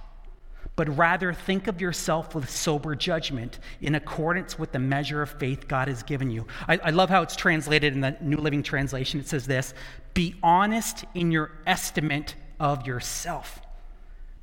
but 0.79 0.97
rather 0.97 1.33
think 1.33 1.67
of 1.67 1.81
yourself 1.81 2.37
with 2.37 2.49
sober 2.49 2.95
judgment 2.95 3.59
in 3.81 3.97
accordance 3.97 4.61
with 4.61 4.71
the 4.71 4.79
measure 4.79 5.23
of 5.23 5.29
faith 5.29 5.67
God 5.67 5.89
has 5.89 6.05
given 6.05 6.31
you. 6.31 6.47
I, 6.69 6.77
I, 6.77 6.91
love 6.91 7.11
how 7.11 7.23
it's 7.23 7.35
translated 7.35 7.95
in 7.95 8.01
the 8.01 8.17
New 8.21 8.37
Living 8.37 8.63
Translation. 8.63 9.19
It 9.19 9.27
says 9.27 9.45
this 9.45 9.75
Be 10.15 10.37
honest 10.41 11.05
in 11.17 11.33
your 11.33 11.51
estimate 11.67 12.37
of 12.61 12.87
yourself. 12.87 13.61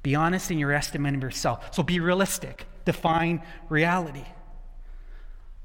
Be 0.03 0.13
honest 0.13 0.51
in 0.51 0.59
your 0.59 0.73
estimate 0.73 1.15
of 1.15 1.23
yourself. 1.23 1.73
So 1.73 1.83
be 1.83 2.01
realistic, 2.01 2.65
define 2.83 3.41
reality. 3.69 4.25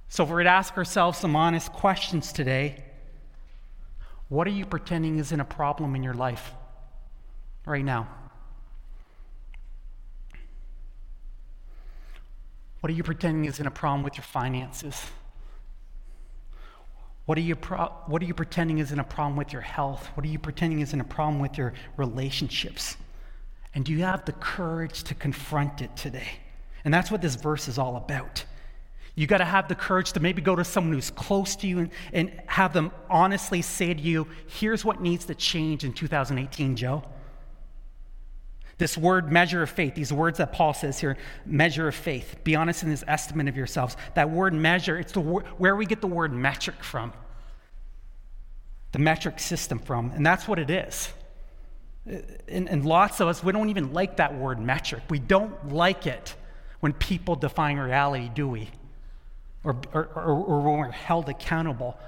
So, 0.09 0.23
if 0.23 0.31
we're 0.31 0.45
to 0.45 0.51
ask 0.51 0.77
ourselves 0.77 1.19
some 1.19 1.35
honest 1.35 1.73
questions 1.73 2.33
today, 2.33 2.85
what 4.29 4.47
are 4.47 4.51
you 4.51 4.67
pretending 4.67 5.19
isn't 5.19 5.41
a 5.41 5.45
problem 5.45 5.97
in 5.97 6.05
your 6.05 6.15
life 6.15 6.53
right 7.67 7.85
now? 7.85 8.20
What 12.81 12.91
are 12.91 12.95
you 12.95 13.03
pretending 13.03 13.45
isn't 13.45 13.67
a 13.67 13.71
problem 13.71 14.03
with 14.03 14.17
your 14.17 14.25
finances? 14.25 15.05
What 17.27 17.39
are, 17.39 17.43
you 17.43 17.55
pro- 17.55 17.93
what 18.07 18.23
are 18.23 18.25
you 18.25 18.35
pretending 18.35 18.79
isn't 18.79 18.99
a 18.99 19.05
problem 19.05 19.37
with 19.37 19.53
your 19.53 19.63
health? 19.63 20.09
What 20.15 20.27
are 20.27 20.29
you 20.29 20.39
pretending 20.39 20.81
isn't 20.81 21.01
a 21.01 21.05
problem 21.05 21.39
with 21.39 21.59
your 21.59 21.75
relationships? 21.97 22.97
And 23.75 23.85
do 23.85 23.93
you 23.93 24.03
have 24.03 24.25
the 24.25 24.33
courage 24.33 25.05
to 25.05 25.15
confront 25.15 25.81
it 25.81 25.95
today? 25.97 26.29
And 26.85 26.93
that's 26.93 27.11
what 27.11 27.23
this 27.23 27.37
verse 27.37 27.69
is 27.69 27.79
all 27.79 27.97
about. 27.97 28.45
You 29.15 29.27
got 29.27 29.39
to 29.39 29.45
have 29.45 29.69
the 29.69 29.75
courage 29.75 30.13
to 30.15 30.21
maybe 30.21 30.41
go 30.41 30.57
to 30.57 30.65
someone 30.65 30.95
who's 30.95 31.11
close 31.11 31.55
to 31.57 31.67
you 31.67 31.79
and, 31.79 31.91
and 32.13 32.43
have 32.47 32.73
them 32.73 32.91
honestly 33.09 33.61
say 33.63 33.93
to 33.93 34.01
you, 34.01 34.27
here's 34.47 34.85
what 34.85 35.01
needs 35.01 35.27
to 35.27 35.35
change 35.35 35.85
in 35.85 35.93
2018, 35.93 36.75
Joe. 36.77 37.05
This 38.81 38.97
word 38.97 39.31
measure 39.31 39.63
of 39.63 39.69
faith, 39.69 39.95
these 39.95 40.11
words 40.11 40.39
that 40.39 40.55
Paul 40.55 40.73
says 40.73 40.99
here, 40.99 41.19
measure 41.45 41.87
of 41.87 41.95
faith. 41.95 42.37
Be 42.45 42.57
honest 42.57 42.83
in 42.83 42.89
this 42.89 43.05
estimate 43.07 43.47
of 43.47 43.55
yourselves. 43.55 43.95
That 44.15 44.31
word 44.31 44.55
measure, 44.55 44.99
it's 44.99 45.13
the, 45.13 45.21
where 45.21 45.77
we 45.77 45.85
get 45.85 46.01
the 46.01 46.07
word 46.07 46.33
metric 46.33 46.83
from. 46.83 47.13
The 48.93 48.99
metric 48.99 49.39
system 49.39 49.81
from. 49.81 50.13
And 50.13 50.25
that's 50.25 50.49
what 50.49 50.59
it 50.59 50.71
is. 50.71 51.13
And, 52.07 52.71
and 52.71 52.87
lots 52.87 53.21
of 53.21 53.29
us, 53.29 53.45
we 53.45 53.53
don't 53.53 53.69
even 53.69 53.93
like 53.93 54.17
that 54.17 54.35
word 54.35 54.59
metric. 54.59 55.03
We 55.11 55.19
don't 55.19 55.75
like 55.75 56.07
it 56.07 56.35
when 56.81 56.95
people 56.95 57.37
define 57.37 57.77
reality, 57.77 58.31
do 58.35 58.49
we? 58.49 58.71
Or, 59.63 59.77
or, 59.93 60.09
or, 60.15 60.23
or 60.23 60.61
when 60.63 60.79
we're 60.79 60.91
held 60.91 61.29
accountable. 61.29 61.99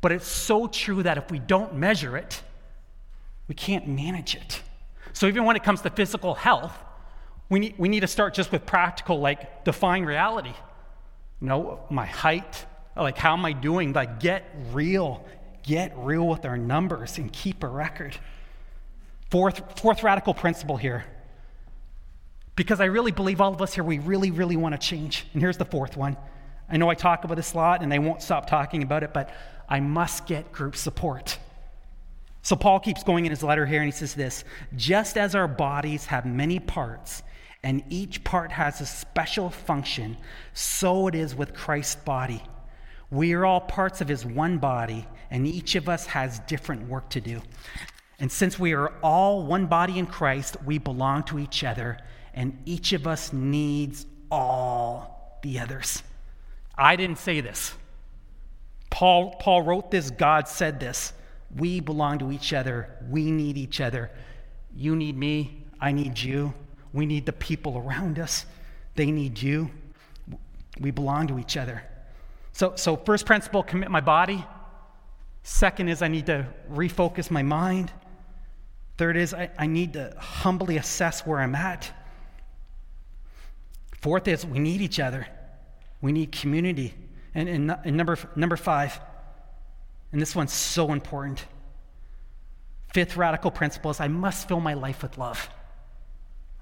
But 0.00 0.12
it's 0.12 0.28
so 0.28 0.68
true 0.68 1.02
that 1.02 1.18
if 1.18 1.32
we 1.32 1.40
don't 1.40 1.74
measure 1.74 2.16
it, 2.16 2.40
we 3.48 3.56
can't 3.56 3.88
manage 3.88 4.36
it. 4.36 4.62
So 5.12 5.26
even 5.26 5.44
when 5.44 5.56
it 5.56 5.62
comes 5.62 5.82
to 5.82 5.90
physical 5.90 6.34
health, 6.34 6.76
we 7.48 7.60
need, 7.60 7.74
we 7.78 7.88
need 7.88 8.00
to 8.00 8.06
start 8.06 8.34
just 8.34 8.50
with 8.50 8.64
practical, 8.64 9.20
like 9.20 9.64
define 9.64 10.04
reality. 10.04 10.54
You 11.40 11.48
know, 11.48 11.80
my 11.90 12.06
height, 12.06 12.64
like 12.96 13.18
how 13.18 13.34
am 13.34 13.44
I 13.44 13.52
doing? 13.52 13.92
Like 13.92 14.20
get 14.20 14.44
real, 14.72 15.24
get 15.62 15.92
real 15.96 16.26
with 16.26 16.44
our 16.44 16.56
numbers 16.56 17.18
and 17.18 17.32
keep 17.32 17.62
a 17.62 17.68
record. 17.68 18.16
Fourth, 19.30 19.80
fourth 19.80 20.02
radical 20.02 20.34
principle 20.34 20.76
here. 20.76 21.04
Because 22.54 22.80
I 22.80 22.84
really 22.84 23.12
believe 23.12 23.40
all 23.40 23.52
of 23.52 23.62
us 23.62 23.74
here, 23.74 23.84
we 23.84 23.98
really, 23.98 24.30
really 24.30 24.56
want 24.56 24.78
to 24.78 24.78
change. 24.78 25.26
And 25.32 25.42
here's 25.42 25.56
the 25.56 25.64
fourth 25.64 25.96
one. 25.96 26.16
I 26.68 26.76
know 26.76 26.88
I 26.88 26.94
talk 26.94 27.24
about 27.24 27.36
this 27.36 27.54
a 27.54 27.56
lot 27.56 27.82
and 27.82 27.90
they 27.90 27.98
won't 27.98 28.22
stop 28.22 28.48
talking 28.48 28.82
about 28.82 29.02
it, 29.02 29.12
but 29.12 29.34
I 29.68 29.80
must 29.80 30.26
get 30.26 30.52
group 30.52 30.76
support. 30.76 31.38
So 32.42 32.56
Paul 32.56 32.80
keeps 32.80 33.04
going 33.04 33.24
in 33.24 33.30
his 33.30 33.42
letter 33.42 33.64
here 33.64 33.80
and 33.80 33.86
he 33.86 33.96
says 33.96 34.14
this 34.14 34.44
just 34.76 35.16
as 35.16 35.34
our 35.34 35.48
bodies 35.48 36.06
have 36.06 36.26
many 36.26 36.58
parts 36.58 37.22
and 37.62 37.84
each 37.90 38.24
part 38.24 38.50
has 38.50 38.80
a 38.80 38.86
special 38.86 39.48
function, 39.48 40.16
so 40.52 41.06
it 41.06 41.14
is 41.14 41.34
with 41.34 41.54
Christ's 41.54 41.96
body. 41.96 42.42
We 43.10 43.34
are 43.34 43.46
all 43.46 43.60
parts 43.60 44.00
of 44.00 44.08
his 44.08 44.26
one 44.26 44.58
body, 44.58 45.06
and 45.30 45.46
each 45.46 45.76
of 45.76 45.88
us 45.88 46.06
has 46.06 46.40
different 46.40 46.88
work 46.88 47.08
to 47.10 47.20
do. 47.20 47.40
And 48.18 48.32
since 48.32 48.58
we 48.58 48.72
are 48.72 48.88
all 49.02 49.44
one 49.44 49.66
body 49.66 49.98
in 49.98 50.06
Christ, 50.06 50.56
we 50.64 50.78
belong 50.78 51.22
to 51.24 51.38
each 51.38 51.62
other, 51.62 51.98
and 52.34 52.58
each 52.64 52.92
of 52.92 53.06
us 53.06 53.32
needs 53.32 54.06
all 54.30 55.38
the 55.42 55.58
others. 55.60 56.02
I 56.76 56.96
didn't 56.96 57.18
say 57.18 57.40
this. 57.40 57.74
Paul, 58.90 59.36
Paul 59.38 59.62
wrote 59.62 59.90
this, 59.90 60.10
God 60.10 60.48
said 60.48 60.80
this. 60.80 61.12
We 61.56 61.80
belong 61.80 62.18
to 62.20 62.32
each 62.32 62.52
other. 62.52 62.88
We 63.08 63.30
need 63.30 63.56
each 63.58 63.80
other. 63.80 64.10
You 64.74 64.96
need 64.96 65.16
me. 65.16 65.64
I 65.80 65.92
need 65.92 66.18
you. 66.18 66.54
We 66.92 67.06
need 67.06 67.26
the 67.26 67.32
people 67.32 67.78
around 67.78 68.18
us. 68.18 68.46
They 68.94 69.10
need 69.10 69.40
you. 69.40 69.70
We 70.80 70.90
belong 70.90 71.26
to 71.28 71.38
each 71.38 71.56
other. 71.56 71.82
So, 72.52 72.74
so 72.76 72.96
first 72.96 73.26
principle, 73.26 73.62
commit 73.62 73.90
my 73.90 74.00
body. 74.00 74.44
Second 75.42 75.88
is 75.88 76.02
I 76.02 76.08
need 76.08 76.26
to 76.26 76.46
refocus 76.70 77.30
my 77.30 77.42
mind. 77.42 77.90
Third 78.96 79.16
is 79.16 79.34
I, 79.34 79.50
I 79.58 79.66
need 79.66 79.94
to 79.94 80.14
humbly 80.18 80.76
assess 80.76 81.26
where 81.26 81.40
I'm 81.40 81.54
at. 81.54 81.90
Fourth 84.00 84.28
is 84.28 84.44
we 84.44 84.58
need 84.58 84.80
each 84.80 85.00
other. 85.00 85.26
We 86.00 86.12
need 86.12 86.32
community. 86.32 86.94
And, 87.34 87.48
and, 87.48 87.76
and 87.84 87.96
number, 87.96 88.18
number 88.36 88.56
five, 88.56 89.00
and 90.12 90.20
this 90.20 90.36
one's 90.36 90.52
so 90.52 90.92
important. 90.92 91.44
Fifth 92.92 93.16
radical 93.16 93.50
principle 93.50 93.90
is 93.90 94.00
I 94.00 94.08
must 94.08 94.46
fill 94.46 94.60
my 94.60 94.74
life 94.74 95.02
with 95.02 95.16
love. 95.18 95.48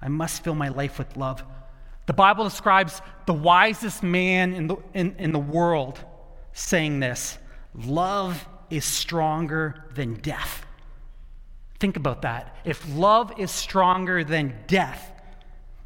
I 0.01 0.07
must 0.07 0.43
fill 0.43 0.55
my 0.55 0.69
life 0.69 0.97
with 0.97 1.15
love. 1.17 1.43
The 2.07 2.13
Bible 2.13 2.45
describes 2.45 3.01
the 3.25 3.33
wisest 3.33 4.01
man 4.01 4.53
in 4.53 4.67
the, 4.67 4.77
in, 4.93 5.15
in 5.19 5.31
the 5.31 5.39
world 5.39 6.03
saying 6.53 6.99
this 6.99 7.37
love 7.75 8.47
is 8.69 8.85
stronger 8.85 9.85
than 9.93 10.15
death. 10.15 10.65
Think 11.79 11.97
about 11.97 12.21
that. 12.23 12.55
If 12.63 12.83
love 12.95 13.33
is 13.37 13.51
stronger 13.51 14.23
than 14.23 14.55
death, 14.67 15.11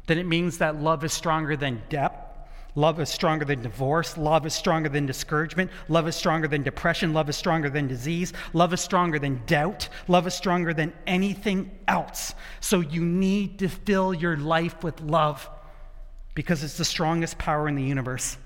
then 0.06 0.18
it 0.18 0.26
means 0.26 0.58
that 0.58 0.76
love 0.76 1.04
is 1.04 1.12
stronger 1.12 1.56
than 1.56 1.82
death, 1.88 2.14
Love 2.76 3.00
is 3.00 3.08
stronger 3.08 3.46
than 3.46 3.62
divorce. 3.62 4.18
Love 4.18 4.46
is 4.46 4.52
stronger 4.52 4.90
than 4.90 5.06
discouragement. 5.06 5.70
Love 5.88 6.06
is 6.06 6.14
stronger 6.14 6.46
than 6.46 6.62
depression. 6.62 7.14
Love 7.14 7.30
is 7.30 7.36
stronger 7.36 7.70
than 7.70 7.88
disease. 7.88 8.34
Love 8.52 8.74
is 8.74 8.82
stronger 8.82 9.18
than 9.18 9.40
doubt. 9.46 9.88
Love 10.08 10.26
is 10.26 10.34
stronger 10.34 10.74
than 10.74 10.92
anything 11.06 11.70
else. 11.88 12.34
So 12.60 12.80
you 12.80 13.02
need 13.02 13.58
to 13.60 13.68
fill 13.68 14.12
your 14.12 14.36
life 14.36 14.84
with 14.84 15.00
love 15.00 15.48
because 16.34 16.62
it's 16.62 16.76
the 16.76 16.84
strongest 16.84 17.38
power 17.38 17.66
in 17.66 17.76
the 17.76 17.82
universe. 17.82 18.36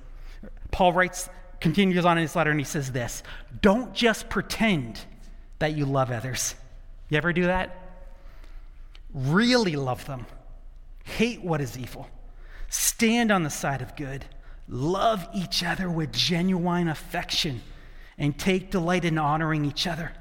Paul 0.71 0.93
writes, 0.93 1.29
continues 1.61 2.05
on 2.05 2.17
in 2.17 2.23
his 2.23 2.37
letter, 2.37 2.53
and 2.53 2.61
he 2.61 2.65
says 2.65 2.93
this 2.93 3.25
Don't 3.61 3.93
just 3.93 4.31
pretend 4.31 5.01
that 5.59 5.73
you 5.73 5.87
love 5.87 6.13
others. 6.13 6.55
You 7.09 7.17
ever 7.17 7.33
do 7.33 7.47
that? 7.47 7.77
Really 9.13 9.75
love 9.75 10.07
them. 10.07 10.25
Hate 11.03 11.43
what 11.43 11.61
is 11.61 11.77
evil 11.77 12.09
Stand 12.71 13.33
on 13.33 13.43
the 13.43 13.51
side 13.51 13.83
of 13.83 13.97
good. 13.97 14.25
Love 14.69 15.29
each 15.35 15.65
other 15.65 15.91
with 15.91 16.13
genuine 16.13 16.87
affection 16.89 17.61
and 18.17 18.39
take 18.39 18.71
delight 18.71 19.05
in 19.05 19.19
honoring 19.19 19.65
each 19.65 19.89
other. 19.89 20.13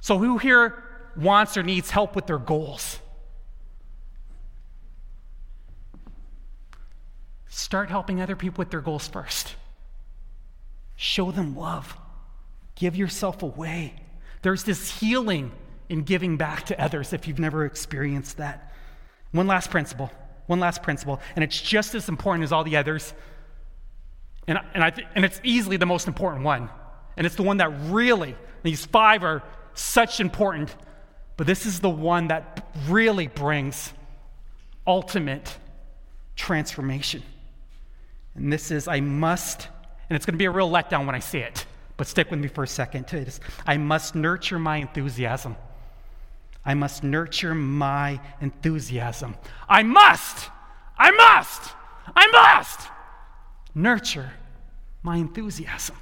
So, 0.00 0.18
who 0.18 0.38
here 0.38 0.82
wants 1.16 1.56
or 1.56 1.62
needs 1.62 1.90
help 1.90 2.16
with 2.16 2.26
their 2.26 2.38
goals? 2.38 2.98
Start 7.48 7.90
helping 7.90 8.22
other 8.22 8.36
people 8.36 8.62
with 8.62 8.70
their 8.70 8.80
goals 8.80 9.06
first. 9.06 9.54
Show 10.96 11.30
them 11.30 11.54
love. 11.54 11.96
Give 12.74 12.96
yourself 12.96 13.42
away. 13.42 13.94
There's 14.40 14.64
this 14.64 14.98
healing 14.98 15.52
in 15.90 16.04
giving 16.04 16.38
back 16.38 16.64
to 16.66 16.82
others 16.82 17.12
if 17.12 17.28
you've 17.28 17.38
never 17.38 17.66
experienced 17.66 18.38
that. 18.38 18.72
One 19.32 19.46
last 19.46 19.70
principle, 19.70 20.10
one 20.46 20.60
last 20.60 20.82
principle, 20.82 21.20
and 21.34 21.42
it's 21.44 21.60
just 21.60 21.94
as 21.94 22.08
important 22.08 22.44
as 22.44 22.52
all 22.52 22.64
the 22.64 22.76
others. 22.76 23.14
And, 24.46 24.58
and, 24.74 24.84
I 24.84 24.90
th- 24.90 25.08
and 25.14 25.24
it's 25.24 25.40
easily 25.42 25.76
the 25.76 25.86
most 25.86 26.06
important 26.06 26.44
one. 26.44 26.68
And 27.16 27.26
it's 27.26 27.36
the 27.36 27.42
one 27.42 27.58
that 27.58 27.70
really, 27.84 28.36
these 28.62 28.84
five 28.84 29.22
are 29.22 29.42
such 29.74 30.20
important, 30.20 30.74
but 31.36 31.46
this 31.46 31.66
is 31.66 31.80
the 31.80 31.90
one 31.90 32.28
that 32.28 32.66
really 32.88 33.26
brings 33.26 33.92
ultimate 34.86 35.56
transformation. 36.36 37.22
And 38.34 38.52
this 38.52 38.70
is, 38.70 38.88
I 38.88 39.00
must, 39.00 39.68
and 40.08 40.16
it's 40.16 40.26
going 40.26 40.34
to 40.34 40.38
be 40.38 40.44
a 40.44 40.50
real 40.50 40.70
letdown 40.70 41.06
when 41.06 41.14
I 41.14 41.20
say 41.20 41.40
it, 41.40 41.64
but 41.96 42.06
stick 42.06 42.30
with 42.30 42.40
me 42.40 42.48
for 42.48 42.64
a 42.64 42.68
second. 42.68 43.06
I 43.66 43.76
must 43.76 44.14
nurture 44.14 44.58
my 44.58 44.78
enthusiasm. 44.78 45.56
I 46.64 46.74
must 46.74 47.04
nurture 47.04 47.54
my 47.54 48.20
enthusiasm. 48.40 49.36
I 49.68 49.82
must, 49.82 50.50
I 50.98 51.10
must, 51.10 51.74
I 52.16 52.26
must 52.28 52.88
nurture 53.74 54.32
my 55.02 55.16
enthusiasm. 55.16 55.96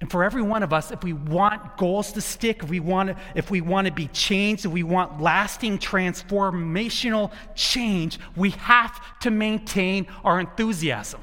And 0.00 0.10
for 0.10 0.24
every 0.24 0.42
one 0.42 0.64
of 0.64 0.72
us, 0.72 0.90
if 0.90 1.04
we 1.04 1.12
want 1.12 1.76
goals 1.76 2.12
to 2.14 2.20
stick, 2.20 2.64
if 2.64 2.68
we 2.68 2.80
want 2.80 3.10
to, 3.10 3.16
if 3.36 3.52
we 3.52 3.60
want 3.60 3.86
to 3.86 3.92
be 3.92 4.08
changed, 4.08 4.64
if 4.64 4.72
we 4.72 4.82
want 4.82 5.20
lasting 5.20 5.78
transformational 5.78 7.30
change, 7.54 8.18
we 8.34 8.50
have 8.50 9.00
to 9.20 9.30
maintain 9.30 10.08
our 10.24 10.40
enthusiasm. 10.40 11.20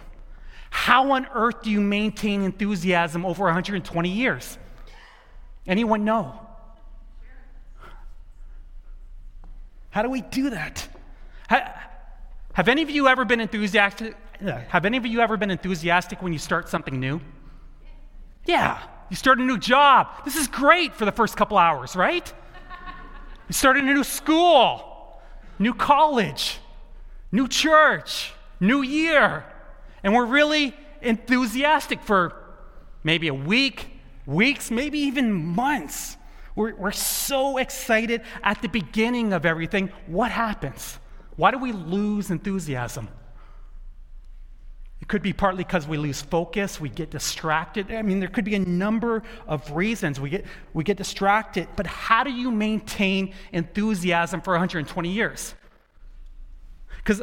How 0.69 1.11
on 1.11 1.27
earth 1.33 1.63
do 1.63 1.69
you 1.69 1.81
maintain 1.81 2.41
enthusiasm 2.41 3.25
over 3.25 3.43
120 3.43 4.09
years? 4.09 4.57
Anyone 5.67 6.05
know? 6.05 6.48
How 9.89 10.01
do 10.01 10.09
we 10.09 10.21
do 10.21 10.51
that? 10.51 10.87
Have 12.53 12.67
any 12.67 12.81
of 12.81 12.89
you 12.89 13.07
ever 13.07 13.25
been 13.25 13.39
enthusiastic? 13.39 14.15
Have 14.69 14.85
any 14.85 14.97
of 14.97 15.05
you 15.05 15.19
ever 15.19 15.37
been 15.37 15.51
enthusiastic 15.51 16.21
when 16.21 16.33
you 16.33 16.39
start 16.39 16.69
something 16.69 16.99
new? 16.99 17.19
Yeah, 18.45 18.81
you 19.09 19.15
start 19.15 19.39
a 19.39 19.43
new 19.43 19.57
job. 19.57 20.07
This 20.25 20.35
is 20.35 20.47
great 20.47 20.93
for 20.93 21.05
the 21.05 21.11
first 21.11 21.35
couple 21.35 21.57
hours, 21.57 21.95
right? 21.95 22.31
You 23.47 23.53
start 23.53 23.77
a 23.77 23.81
new 23.81 24.03
school, 24.03 25.19
new 25.57 25.73
college, 25.73 26.59
new 27.31 27.47
church, 27.47 28.33
new 28.59 28.81
year. 28.81 29.43
And 30.03 30.13
we're 30.13 30.25
really 30.25 30.75
enthusiastic 31.01 32.01
for 32.03 32.35
maybe 33.03 33.27
a 33.27 33.33
week, 33.33 33.87
weeks, 34.25 34.69
maybe 34.69 34.99
even 34.99 35.33
months. 35.33 36.15
We're, 36.55 36.75
we're 36.75 36.91
so 36.91 37.57
excited 37.57 38.21
at 38.43 38.61
the 38.61 38.67
beginning 38.67 39.33
of 39.33 39.45
everything. 39.45 39.91
What 40.07 40.31
happens? 40.31 40.99
Why 41.35 41.51
do 41.51 41.57
we 41.57 41.71
lose 41.71 42.31
enthusiasm? 42.31 43.07
It 45.01 45.07
could 45.07 45.21
be 45.21 45.31
partly 45.31 45.63
because 45.63 45.87
we 45.87 45.97
lose 45.97 46.21
focus, 46.21 46.79
we 46.79 46.89
get 46.89 47.09
distracted. 47.09 47.91
I 47.91 48.01
mean, 48.01 48.19
there 48.19 48.27
could 48.27 48.43
be 48.43 48.55
a 48.55 48.59
number 48.59 49.23
of 49.47 49.71
reasons 49.71 50.19
we 50.19 50.29
get, 50.29 50.45
we 50.73 50.83
get 50.83 50.97
distracted. 50.97 51.67
But 51.75 51.87
how 51.87 52.23
do 52.23 52.31
you 52.31 52.51
maintain 52.51 53.33
enthusiasm 53.53 54.41
for 54.41 54.51
120 54.51 55.09
years? 55.09 55.55
Because 56.97 57.21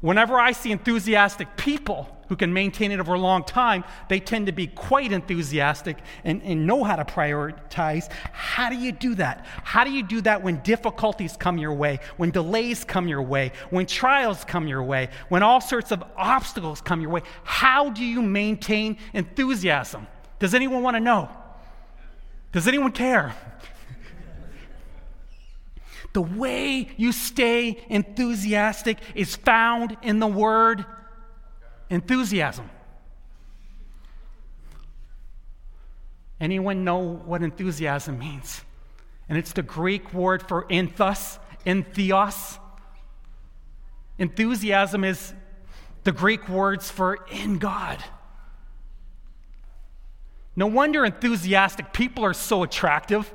whenever 0.00 0.38
I 0.38 0.52
see 0.52 0.72
enthusiastic 0.72 1.56
people, 1.56 2.08
who 2.30 2.36
can 2.36 2.52
maintain 2.52 2.92
it 2.92 3.00
over 3.00 3.14
a 3.14 3.18
long 3.18 3.42
time, 3.42 3.82
they 4.08 4.20
tend 4.20 4.46
to 4.46 4.52
be 4.52 4.68
quite 4.68 5.10
enthusiastic 5.10 5.98
and, 6.22 6.40
and 6.44 6.64
know 6.64 6.84
how 6.84 6.94
to 6.94 7.04
prioritize. 7.04 8.08
How 8.30 8.70
do 8.70 8.76
you 8.76 8.92
do 8.92 9.16
that? 9.16 9.44
How 9.64 9.82
do 9.82 9.90
you 9.90 10.04
do 10.04 10.20
that 10.20 10.40
when 10.40 10.60
difficulties 10.62 11.36
come 11.36 11.58
your 11.58 11.74
way, 11.74 11.98
when 12.18 12.30
delays 12.30 12.84
come 12.84 13.08
your 13.08 13.20
way, 13.20 13.50
when 13.70 13.84
trials 13.84 14.44
come 14.44 14.68
your 14.68 14.84
way, 14.84 15.08
when 15.28 15.42
all 15.42 15.60
sorts 15.60 15.90
of 15.90 16.04
obstacles 16.16 16.80
come 16.80 17.00
your 17.00 17.10
way? 17.10 17.22
How 17.42 17.90
do 17.90 18.04
you 18.04 18.22
maintain 18.22 18.98
enthusiasm? 19.12 20.06
Does 20.38 20.54
anyone 20.54 20.84
want 20.84 20.94
to 20.94 21.00
know? 21.00 21.28
Does 22.52 22.68
anyone 22.68 22.92
care? 22.92 23.34
The 26.12 26.22
way 26.22 26.92
you 26.96 27.10
stay 27.10 27.82
enthusiastic 27.88 28.98
is 29.16 29.34
found 29.34 29.96
in 30.02 30.20
the 30.20 30.28
Word 30.28 30.84
enthusiasm. 31.90 32.70
Anyone 36.40 36.84
know 36.84 36.98
what 36.98 37.42
enthusiasm 37.42 38.18
means? 38.18 38.62
And 39.28 39.36
it's 39.36 39.52
the 39.52 39.62
Greek 39.62 40.14
word 40.14 40.42
for 40.42 40.64
enthos, 40.64 41.38
entheos. 41.66 42.58
Enthusiasm 44.18 45.04
is 45.04 45.34
the 46.04 46.12
Greek 46.12 46.48
words 46.48 46.90
for 46.90 47.26
in 47.30 47.58
God. 47.58 48.02
No 50.56 50.66
wonder 50.66 51.04
enthusiastic 51.04 51.92
people 51.92 52.24
are 52.24 52.34
so 52.34 52.62
attractive. 52.62 53.32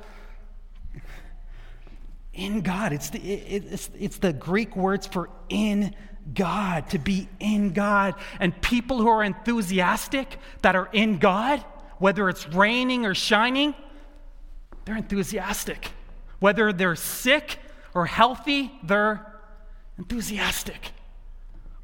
In 2.34 2.60
God, 2.60 2.92
it's 2.92 3.10
the, 3.10 3.18
it's, 3.18 3.90
it's 3.98 4.18
the 4.18 4.32
Greek 4.32 4.76
words 4.76 5.06
for 5.06 5.30
in 5.48 5.94
God, 6.34 6.90
to 6.90 6.98
be 6.98 7.28
in 7.40 7.72
God. 7.72 8.14
And 8.40 8.60
people 8.62 8.98
who 8.98 9.08
are 9.08 9.22
enthusiastic, 9.22 10.38
that 10.62 10.76
are 10.76 10.88
in 10.92 11.18
God, 11.18 11.64
whether 11.98 12.28
it's 12.28 12.48
raining 12.48 13.06
or 13.06 13.14
shining, 13.14 13.74
they're 14.84 14.96
enthusiastic. 14.96 15.90
Whether 16.38 16.72
they're 16.72 16.96
sick 16.96 17.58
or 17.94 18.06
healthy, 18.06 18.72
they're 18.82 19.34
enthusiastic. 19.98 20.92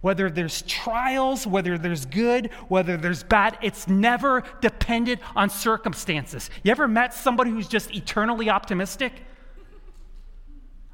Whether 0.02 0.31
there's 0.31 0.62
trials, 0.62 1.46
whether 1.46 1.78
there's 1.78 2.07
good, 2.07 2.50
whether 2.68 2.96
there's 2.96 3.22
bad, 3.22 3.57
it's 3.62 3.87
never 3.87 4.42
dependent 4.61 5.20
on 5.37 5.48
circumstances. 5.48 6.50
You 6.64 6.72
ever 6.72 6.88
met 6.88 7.14
somebody 7.14 7.50
who's 7.50 7.68
just 7.68 7.94
eternally 7.94 8.50
optimistic? 8.50 9.12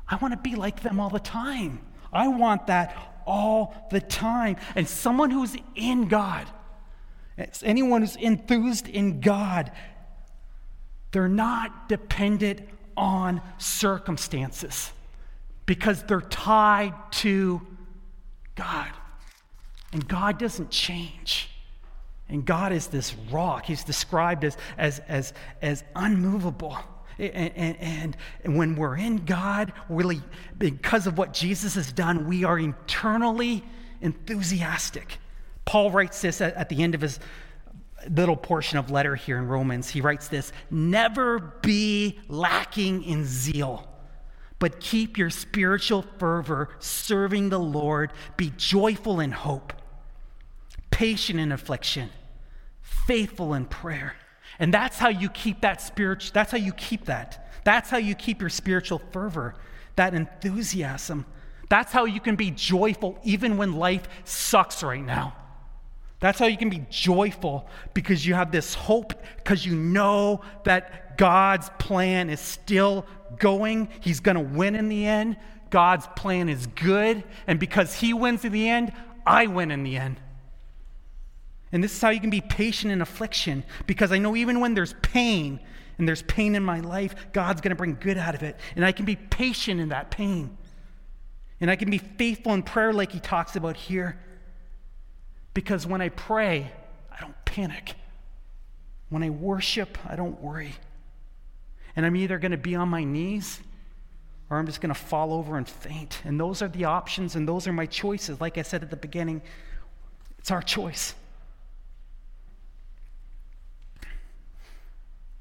I 0.06 0.16
want 0.16 0.32
to 0.32 0.38
be 0.38 0.56
like 0.56 0.82
them 0.82 1.00
all 1.00 1.10
the 1.10 1.20
time. 1.20 1.80
I 2.12 2.28
want 2.28 2.66
that 2.68 3.17
all 3.28 3.86
the 3.90 4.00
time. 4.00 4.56
And 4.74 4.88
someone 4.88 5.30
who's 5.30 5.56
in 5.76 6.08
God, 6.08 6.46
it's 7.36 7.62
anyone 7.62 8.00
who's 8.00 8.16
enthused 8.16 8.88
in 8.88 9.20
God, 9.20 9.70
they're 11.12 11.28
not 11.28 11.88
dependent 11.88 12.62
on 12.96 13.40
circumstances 13.58 14.90
because 15.66 16.02
they're 16.04 16.20
tied 16.20 16.94
to 17.12 17.60
God. 18.56 18.88
And 19.92 20.06
God 20.06 20.38
doesn't 20.38 20.70
change. 20.70 21.50
And 22.28 22.44
God 22.44 22.72
is 22.72 22.88
this 22.88 23.14
rock. 23.30 23.66
He's 23.66 23.84
described 23.84 24.44
as, 24.44 24.56
as, 24.76 24.98
as, 25.08 25.32
as 25.62 25.84
unmovable. 25.94 26.76
And, 27.18 27.52
and, 27.56 28.16
and, 28.44 28.56
when 28.56 28.76
we're 28.76 28.96
in 28.96 29.24
God, 29.24 29.72
really, 29.88 30.20
because 30.56 31.08
of 31.08 31.18
what 31.18 31.32
Jesus 31.34 31.74
has 31.74 31.90
done, 31.90 32.28
we 32.28 32.44
are 32.44 32.58
eternally 32.58 33.64
enthusiastic. 34.00 35.18
Paul 35.64 35.90
writes 35.90 36.20
this 36.22 36.40
at, 36.40 36.54
at 36.54 36.68
the 36.68 36.82
end 36.82 36.94
of 36.94 37.00
his 37.00 37.18
little 38.08 38.36
portion 38.36 38.78
of 38.78 38.90
letter 38.90 39.16
here 39.16 39.38
in 39.38 39.48
Romans. 39.48 39.88
He 39.90 40.00
writes 40.00 40.28
this 40.28 40.52
Never 40.70 41.40
be 41.62 42.18
lacking 42.28 43.02
in 43.02 43.24
zeal, 43.24 43.88
but 44.58 44.80
keep 44.80 45.18
your 45.18 45.30
spiritual 45.30 46.02
fervor 46.18 46.70
serving 46.78 47.48
the 47.48 47.58
Lord. 47.58 48.12
Be 48.36 48.52
joyful 48.56 49.20
in 49.20 49.32
hope, 49.32 49.72
patient 50.90 51.40
in 51.40 51.52
affliction, 51.52 52.10
faithful 52.82 53.54
in 53.54 53.66
prayer. 53.66 54.14
And 54.58 54.74
that's 54.74 54.98
how 54.98 55.08
you 55.08 55.28
keep 55.28 55.60
that 55.60 55.80
spiritual, 55.80 56.32
that's 56.34 56.50
how 56.50 56.58
you 56.58 56.72
keep 56.72 57.04
that. 57.06 57.48
That's 57.64 57.90
how 57.90 57.98
you 57.98 58.14
keep 58.14 58.40
your 58.40 58.50
spiritual 58.50 59.00
fervor, 59.12 59.54
that 59.96 60.14
enthusiasm. 60.14 61.26
That's 61.68 61.92
how 61.92 62.06
you 62.06 62.20
can 62.20 62.36
be 62.36 62.50
joyful 62.50 63.18
even 63.24 63.56
when 63.58 63.74
life 63.74 64.08
sucks 64.24 64.82
right 64.82 65.04
now. 65.04 65.36
That's 66.20 66.38
how 66.38 66.46
you 66.46 66.56
can 66.56 66.70
be 66.70 66.84
joyful 66.90 67.68
because 67.94 68.26
you 68.26 68.34
have 68.34 68.50
this 68.50 68.74
hope, 68.74 69.12
because 69.36 69.64
you 69.64 69.76
know 69.76 70.40
that 70.64 71.16
God's 71.16 71.70
plan 71.78 72.30
is 72.30 72.40
still 72.40 73.06
going. 73.38 73.88
He's 74.00 74.20
going 74.20 74.36
to 74.36 74.42
win 74.42 74.74
in 74.74 74.88
the 74.88 75.06
end. 75.06 75.36
God's 75.70 76.08
plan 76.16 76.48
is 76.48 76.66
good. 76.68 77.22
And 77.46 77.60
because 77.60 77.94
He 77.94 78.14
wins 78.14 78.44
in 78.44 78.52
the 78.52 78.68
end, 78.68 78.92
I 79.26 79.46
win 79.46 79.70
in 79.70 79.84
the 79.84 79.96
end. 79.96 80.16
And 81.72 81.84
this 81.84 81.92
is 81.92 82.00
how 82.00 82.10
you 82.10 82.20
can 82.20 82.30
be 82.30 82.40
patient 82.40 82.92
in 82.92 83.02
affliction 83.02 83.64
because 83.86 84.12
I 84.12 84.18
know 84.18 84.34
even 84.36 84.60
when 84.60 84.74
there's 84.74 84.94
pain 85.02 85.60
and 85.98 86.08
there's 86.08 86.22
pain 86.22 86.54
in 86.54 86.62
my 86.62 86.80
life, 86.80 87.14
God's 87.32 87.60
going 87.60 87.70
to 87.70 87.76
bring 87.76 87.96
good 88.00 88.16
out 88.16 88.34
of 88.34 88.42
it. 88.42 88.56
And 88.76 88.84
I 88.84 88.92
can 88.92 89.04
be 89.04 89.16
patient 89.16 89.80
in 89.80 89.90
that 89.90 90.10
pain. 90.10 90.56
And 91.60 91.70
I 91.70 91.76
can 91.76 91.90
be 91.90 91.98
faithful 91.98 92.54
in 92.54 92.62
prayer, 92.62 92.92
like 92.92 93.12
he 93.12 93.20
talks 93.20 93.56
about 93.56 93.76
here. 93.76 94.18
Because 95.54 95.86
when 95.86 96.00
I 96.00 96.08
pray, 96.08 96.70
I 97.10 97.20
don't 97.20 97.34
panic. 97.44 97.94
When 99.08 99.22
I 99.22 99.30
worship, 99.30 99.98
I 100.06 100.16
don't 100.16 100.40
worry. 100.40 100.74
And 101.96 102.06
I'm 102.06 102.14
either 102.14 102.38
going 102.38 102.52
to 102.52 102.58
be 102.58 102.76
on 102.76 102.88
my 102.88 103.02
knees 103.02 103.60
or 104.50 104.58
I'm 104.58 104.66
just 104.66 104.80
going 104.80 104.94
to 104.94 105.00
fall 105.00 105.32
over 105.32 105.58
and 105.58 105.68
faint. 105.68 106.20
And 106.24 106.38
those 106.38 106.62
are 106.62 106.68
the 106.68 106.84
options 106.84 107.34
and 107.34 107.46
those 107.46 107.66
are 107.66 107.72
my 107.72 107.86
choices. 107.86 108.40
Like 108.40 108.56
I 108.56 108.62
said 108.62 108.82
at 108.82 108.90
the 108.90 108.96
beginning, 108.96 109.42
it's 110.38 110.50
our 110.50 110.62
choice. 110.62 111.14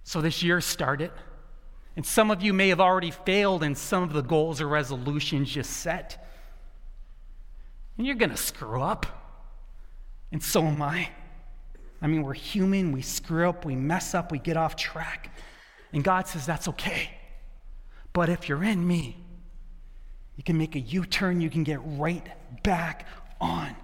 So 0.08 0.22
this 0.22 0.41
year 0.41 0.62
started, 0.62 1.12
and 1.98 2.06
some 2.06 2.32
of 2.32 2.41
you 2.41 2.54
may 2.54 2.70
have 2.70 2.80
already 2.80 3.12
failed 3.12 3.62
in 3.62 3.76
some 3.76 4.04
of 4.04 4.13
the 4.13 4.22
goals 4.22 4.62
or 4.62 4.67
resolutions 4.70 5.54
you 5.54 5.63
set. 5.63 6.26
And 7.98 8.08
you're 8.08 8.15
going 8.15 8.30
to 8.30 8.38
screw 8.38 8.82
up. 8.82 9.06
And 10.32 10.41
so 10.41 10.63
am 10.63 10.82
I. 10.82 11.10
I 12.02 12.08
mean, 12.08 12.24
we're 12.24 12.36
human, 12.36 12.93
we 12.93 13.02
screw 13.02 13.50
up, 13.50 13.65
we 13.65 13.76
mess 13.76 14.15
up, 14.15 14.32
we 14.32 14.39
get 14.39 14.56
off 14.56 14.78
track. 14.78 15.36
And 15.91 16.06
God 16.06 16.26
says 16.26 16.46
that's 16.46 16.70
okay. 16.70 17.12
But 18.13 18.30
if 18.30 18.48
you're 18.48 18.63
in 18.63 18.88
me, 18.88 19.17
you 20.38 20.43
can 20.46 20.58
make 20.58 20.78
a 20.78 20.80
U 20.80 21.04
turn, 21.04 21.41
you 21.41 21.50
can 21.50 21.65
get 21.65 21.82
right 21.84 22.26
back 22.63 23.08
on. 23.41 23.76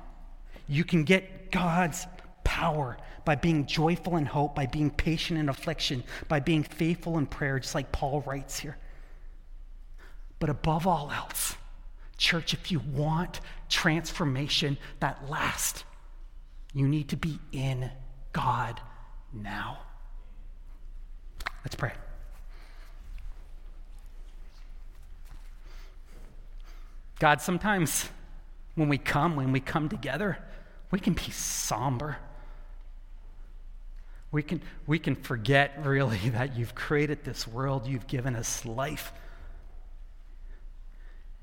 You 0.70 0.86
can 0.86 1.04
get 1.04 1.52
God's 1.52 2.08
power 2.46 2.96
by 3.26 3.36
being 3.36 3.66
joyful 3.66 4.18
in 4.18 4.26
hope, 4.26 4.56
by 4.56 4.66
being 4.66 4.90
patient 4.90 5.40
in 5.40 5.50
affliction, 5.50 6.04
by 6.28 6.40
being 6.40 6.64
faithful 6.64 7.18
in 7.18 7.26
prayer, 7.26 7.60
just 7.60 7.76
like 7.76 7.92
Paul 7.92 8.22
writes 8.22 8.60
here. 8.60 8.78
But 10.40 10.50
above 10.50 10.88
all 10.88 11.12
else, 11.12 11.56
church, 12.18 12.54
if 12.54 12.72
you 12.72 12.80
want 12.80 13.40
transformation 13.70 14.78
that 15.00 15.30
lasts, 15.30 15.84
you 16.74 16.88
need 16.88 17.10
to 17.10 17.18
be 17.18 17.40
in 17.52 17.92
God 18.34 18.82
now. 19.32 19.80
Let's 21.64 21.76
pray. 21.76 21.94
God, 27.20 27.42
sometimes 27.42 28.10
when 28.76 28.90
we 28.90 28.98
come, 28.98 29.36
when 29.36 29.52
we 29.52 29.62
come 29.62 29.88
together, 29.88 30.40
we 30.92 31.00
can 31.00 31.14
be 31.14 31.32
somber. 31.32 32.18
We 34.34 34.42
can, 34.42 34.62
we 34.88 34.98
can 34.98 35.16
forget 35.16 35.80
really 35.86 36.18
that 36.32 36.58
you've 36.58 36.76
created 36.76 37.24
this 37.24 37.48
world, 37.48 37.88
you've 37.88 38.08
given 38.08 38.36
us 38.36 38.66
life. 38.66 39.14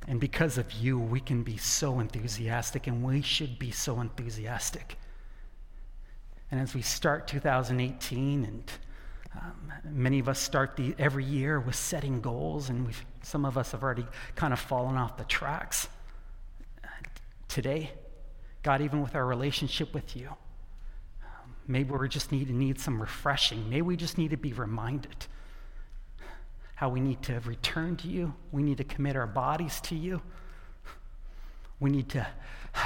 And 0.09 0.21
because 0.21 0.59
of 0.59 0.73
you, 0.73 0.99
we 0.99 1.21
can 1.21 1.43
be 1.43 1.57
so 1.57 2.01
enthusiastic, 2.01 2.87
and 2.87 3.03
we 3.03 3.23
should 3.23 3.59
be 3.59 3.71
so 3.71 4.01
enthusiastic. 4.01 4.99
And 6.51 6.61
as 6.61 6.75
we 6.75 6.83
start 6.83 7.29
2018, 7.29 8.45
and 8.45 8.73
um, 9.41 9.73
many 9.85 10.19
of 10.19 10.29
us 10.29 10.41
start 10.41 10.77
the, 10.77 10.95
every 10.99 11.25
year 11.25 11.61
with 11.61 11.77
setting 11.77 12.21
goals, 12.21 12.71
and 12.71 12.93
some 13.23 13.45
of 13.45 13.57
us 13.57 13.71
have 13.71 13.85
already 13.85 14.07
kind 14.35 14.53
of 14.53 14.59
fallen 14.59 14.97
off 14.97 15.17
the 15.17 15.25
tracks. 15.25 15.87
Today, 17.47 17.93
God, 18.65 18.81
even 18.81 19.01
with 19.01 19.15
our 19.15 19.27
relationship 19.27 19.95
with 19.95 20.17
you, 20.17 20.31
maybe 21.71 21.91
we 21.93 22.09
just 22.09 22.33
need 22.33 22.49
to 22.49 22.53
need 22.53 22.81
some 22.81 23.01
refreshing. 23.01 23.69
Maybe 23.71 23.83
we 23.83 23.97
just 23.97 24.19
need 24.19 24.31
to 24.31 24.37
be 24.37 24.53
reminded 24.53 25.27
how 26.75 26.89
we 26.89 27.01
need 27.01 27.23
to 27.23 27.39
return 27.41 27.97
to 27.97 28.09
you. 28.09 28.35
We 28.53 28.63
need 28.63 28.79
to 28.79 28.85
commit 28.85 29.15
our 29.15 29.27
bodies 29.27 29.81
to 29.83 29.95
you. 29.95 30.21
We 31.79 31.91
need 31.91 32.09
to 32.11 32.27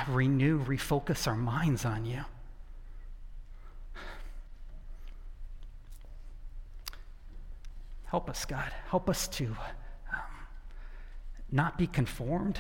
renew, 0.09 0.63
refocus 0.65 1.27
our 1.27 1.37
minds 1.37 1.85
on 1.85 2.05
you. 2.05 2.25
Help 8.05 8.29
us, 8.29 8.45
God. 8.45 8.71
Help 8.91 9.09
us 9.09 9.27
to 9.29 9.47
um, 9.47 10.21
not 11.51 11.79
be 11.79 11.87
conformed 11.87 12.59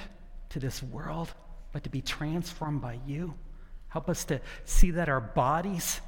to 0.48 0.58
this 0.58 0.82
world, 0.82 1.32
but 1.72 1.84
to 1.84 1.90
be 1.90 2.00
transformed 2.00 2.80
by 2.80 2.98
you. 3.06 3.34
Help 3.88 4.08
us 4.08 4.24
to 4.24 4.40
see 4.64 4.90
that 4.92 5.08
our 5.08 5.20
bodies 5.20 6.00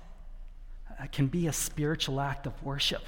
can 1.13 1.27
be 1.27 1.47
a 1.47 1.53
spiritual 1.53 2.21
act 2.21 2.47
of 2.47 2.63
worship. 2.63 3.03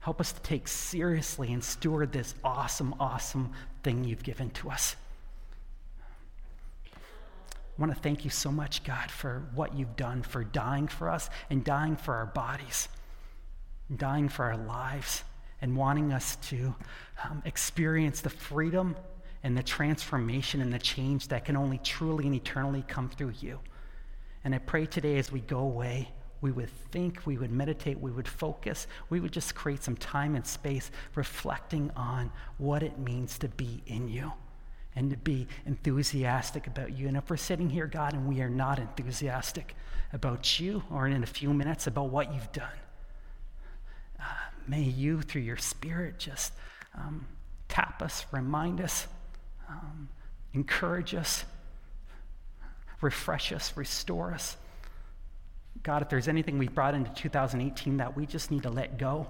Help 0.00 0.20
us 0.20 0.32
to 0.32 0.40
take 0.42 0.68
seriously 0.68 1.52
and 1.52 1.62
steward 1.62 2.12
this 2.12 2.34
awesome, 2.44 2.94
awesome 3.00 3.52
thing 3.82 4.04
you've 4.04 4.22
given 4.22 4.50
to 4.50 4.70
us. 4.70 4.96
I 6.86 7.80
want 7.80 7.94
to 7.94 8.00
thank 8.00 8.24
you 8.24 8.30
so 8.30 8.50
much, 8.50 8.84
God, 8.84 9.10
for 9.10 9.42
what 9.54 9.76
you've 9.76 9.96
done, 9.96 10.22
for 10.22 10.44
dying 10.44 10.88
for 10.88 11.10
us 11.10 11.28
and 11.50 11.62
dying 11.62 11.96
for 11.96 12.14
our 12.14 12.26
bodies, 12.26 12.88
dying 13.94 14.28
for 14.28 14.46
our 14.46 14.56
lives 14.56 15.24
and 15.60 15.76
wanting 15.76 16.12
us 16.12 16.36
to 16.36 16.74
um, 17.24 17.42
experience 17.44 18.20
the 18.20 18.30
freedom 18.30 18.96
and 19.42 19.56
the 19.56 19.62
transformation 19.62 20.60
and 20.60 20.72
the 20.72 20.78
change 20.78 21.28
that 21.28 21.44
can 21.44 21.56
only 21.56 21.78
truly 21.78 22.26
and 22.26 22.34
eternally 22.34 22.84
come 22.88 23.08
through 23.08 23.32
you. 23.40 23.58
And 24.44 24.54
I 24.54 24.58
pray 24.58 24.86
today 24.86 25.18
as 25.18 25.30
we 25.30 25.40
go 25.40 25.58
away, 25.58 26.08
we 26.40 26.52
would 26.52 26.70
think, 26.90 27.26
we 27.26 27.38
would 27.38 27.50
meditate, 27.50 27.98
we 28.00 28.10
would 28.10 28.28
focus, 28.28 28.86
we 29.08 29.20
would 29.20 29.32
just 29.32 29.54
create 29.54 29.82
some 29.82 29.96
time 29.96 30.34
and 30.34 30.46
space 30.46 30.90
reflecting 31.14 31.90
on 31.96 32.30
what 32.58 32.82
it 32.82 32.98
means 32.98 33.38
to 33.38 33.48
be 33.48 33.82
in 33.86 34.08
you 34.08 34.32
and 34.94 35.10
to 35.10 35.16
be 35.16 35.46
enthusiastic 35.66 36.66
about 36.66 36.96
you. 36.96 37.08
And 37.08 37.16
if 37.16 37.28
we're 37.28 37.36
sitting 37.36 37.68
here, 37.68 37.86
God, 37.86 38.14
and 38.14 38.26
we 38.26 38.40
are 38.40 38.48
not 38.48 38.78
enthusiastic 38.78 39.74
about 40.12 40.58
you 40.58 40.82
or 40.90 41.06
in 41.06 41.22
a 41.22 41.26
few 41.26 41.52
minutes 41.52 41.86
about 41.86 42.10
what 42.10 42.32
you've 42.32 42.52
done, 42.52 42.68
uh, 44.18 44.24
may 44.66 44.82
you, 44.82 45.20
through 45.20 45.42
your 45.42 45.58
Spirit, 45.58 46.18
just 46.18 46.52
um, 46.94 47.26
tap 47.68 48.00
us, 48.02 48.24
remind 48.32 48.80
us, 48.80 49.06
um, 49.68 50.08
encourage 50.54 51.14
us, 51.14 51.44
refresh 53.02 53.52
us, 53.52 53.76
restore 53.76 54.32
us. 54.32 54.56
God, 55.86 56.02
if 56.02 56.08
there's 56.08 56.26
anything 56.26 56.58
we 56.58 56.66
brought 56.66 56.96
into 56.96 57.12
2018 57.12 57.98
that 57.98 58.16
we 58.16 58.26
just 58.26 58.50
need 58.50 58.64
to 58.64 58.70
let 58.70 58.98
go, 58.98 59.28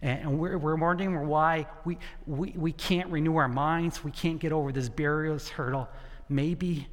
and 0.00 0.38
we're, 0.38 0.56
we're 0.56 0.76
wondering 0.76 1.26
why 1.26 1.66
we, 1.84 1.98
we, 2.26 2.54
we 2.56 2.72
can't 2.72 3.10
renew 3.10 3.36
our 3.36 3.46
minds, 3.46 4.02
we 4.02 4.10
can't 4.10 4.40
get 4.40 4.50
over 4.50 4.72
this 4.72 4.88
barriers 4.88 5.50
hurdle, 5.50 5.90
maybe, 6.30 6.88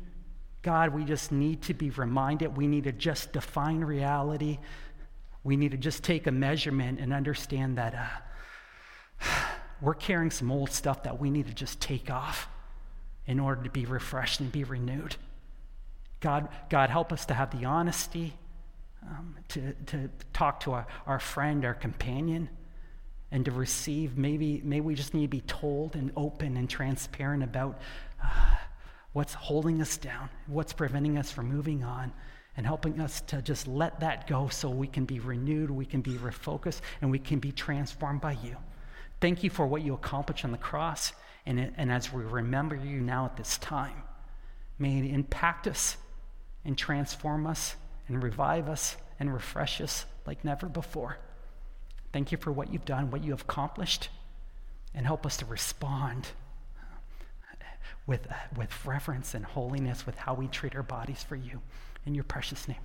God, 0.61 0.89
we 0.89 1.05
just 1.05 1.31
need 1.31 1.61
to 1.61 1.73
be 1.73 1.89
reminded, 1.91 2.57
we 2.57 2.67
need 2.67 2.83
to 2.83 2.91
just 2.91 3.31
define 3.31 3.79
reality, 3.79 4.59
we 5.45 5.55
need 5.55 5.71
to 5.71 5.77
just 5.77 6.03
take 6.03 6.27
a 6.27 6.31
measurement 6.31 6.99
and 6.99 7.13
understand 7.13 7.77
that 7.77 7.95
uh, 7.95 9.27
we're 9.79 9.93
carrying 9.93 10.31
some 10.31 10.51
old 10.51 10.69
stuff 10.69 11.03
that 11.03 11.17
we 11.17 11.29
need 11.29 11.47
to 11.47 11.53
just 11.53 11.79
take 11.79 12.11
off 12.11 12.49
in 13.25 13.39
order 13.39 13.63
to 13.63 13.69
be 13.69 13.85
refreshed 13.85 14.41
and 14.41 14.51
be 14.51 14.65
renewed. 14.65 15.15
God, 16.23 16.47
God 16.69 16.89
help 16.89 17.11
us 17.11 17.25
to 17.25 17.33
have 17.33 17.51
the 17.51 17.65
honesty 17.65 18.33
um, 19.05 19.35
to, 19.49 19.73
to 19.87 20.09
talk 20.31 20.61
to 20.61 20.71
our, 20.71 20.87
our 21.05 21.19
friend, 21.19 21.65
our 21.65 21.73
companion, 21.73 22.47
and 23.29 23.43
to 23.43 23.51
receive. 23.51 24.17
Maybe, 24.17 24.61
maybe 24.63 24.79
we 24.79 24.95
just 24.95 25.13
need 25.13 25.23
to 25.23 25.27
be 25.27 25.41
told 25.41 25.97
and 25.97 26.13
open 26.15 26.55
and 26.55 26.69
transparent 26.69 27.43
about 27.43 27.81
uh, 28.23 28.55
what's 29.11 29.33
holding 29.33 29.81
us 29.81 29.97
down, 29.97 30.29
what's 30.47 30.71
preventing 30.71 31.17
us 31.17 31.29
from 31.29 31.49
moving 31.49 31.83
on 31.83 32.13
and 32.55 32.65
helping 32.65 33.01
us 33.01 33.19
to 33.21 33.41
just 33.41 33.67
let 33.67 33.99
that 33.99 34.25
go 34.25 34.47
so 34.47 34.69
we 34.69 34.87
can 34.87 35.03
be 35.03 35.19
renewed, 35.19 35.69
we 35.69 35.85
can 35.85 35.99
be 35.99 36.13
refocused, 36.13 36.79
and 37.01 37.11
we 37.11 37.19
can 37.19 37.39
be 37.39 37.51
transformed 37.51 38.21
by 38.21 38.37
you. 38.43 38.55
Thank 39.19 39.43
you 39.43 39.49
for 39.49 39.67
what 39.67 39.81
you 39.81 39.93
accomplished 39.93 40.45
on 40.45 40.53
the 40.53 40.57
cross. 40.57 41.11
And, 41.45 41.73
and 41.75 41.91
as 41.91 42.13
we 42.13 42.23
remember 42.23 42.77
you 42.77 43.01
now 43.01 43.25
at 43.25 43.35
this 43.35 43.57
time, 43.57 44.03
may 44.79 44.99
it 44.99 45.05
impact 45.13 45.67
us 45.67 45.97
and 46.65 46.77
transform 46.77 47.45
us 47.45 47.75
and 48.07 48.21
revive 48.21 48.69
us 48.69 48.97
and 49.19 49.33
refresh 49.33 49.81
us 49.81 50.05
like 50.25 50.43
never 50.43 50.67
before. 50.67 51.17
Thank 52.11 52.31
you 52.31 52.37
for 52.37 52.51
what 52.51 52.71
you've 52.71 52.85
done, 52.85 53.11
what 53.11 53.23
you 53.23 53.31
have 53.31 53.41
accomplished, 53.41 54.09
and 54.93 55.05
help 55.05 55.25
us 55.25 55.37
to 55.37 55.45
respond 55.45 56.27
with, 58.05 58.27
with 58.55 58.85
reverence 58.85 59.33
and 59.33 59.45
holiness 59.45 60.05
with 60.05 60.15
how 60.15 60.33
we 60.33 60.47
treat 60.47 60.75
our 60.75 60.83
bodies 60.83 61.23
for 61.23 61.35
you. 61.35 61.61
In 62.05 62.13
your 62.13 62.25
precious 62.25 62.67
name. 62.67 62.77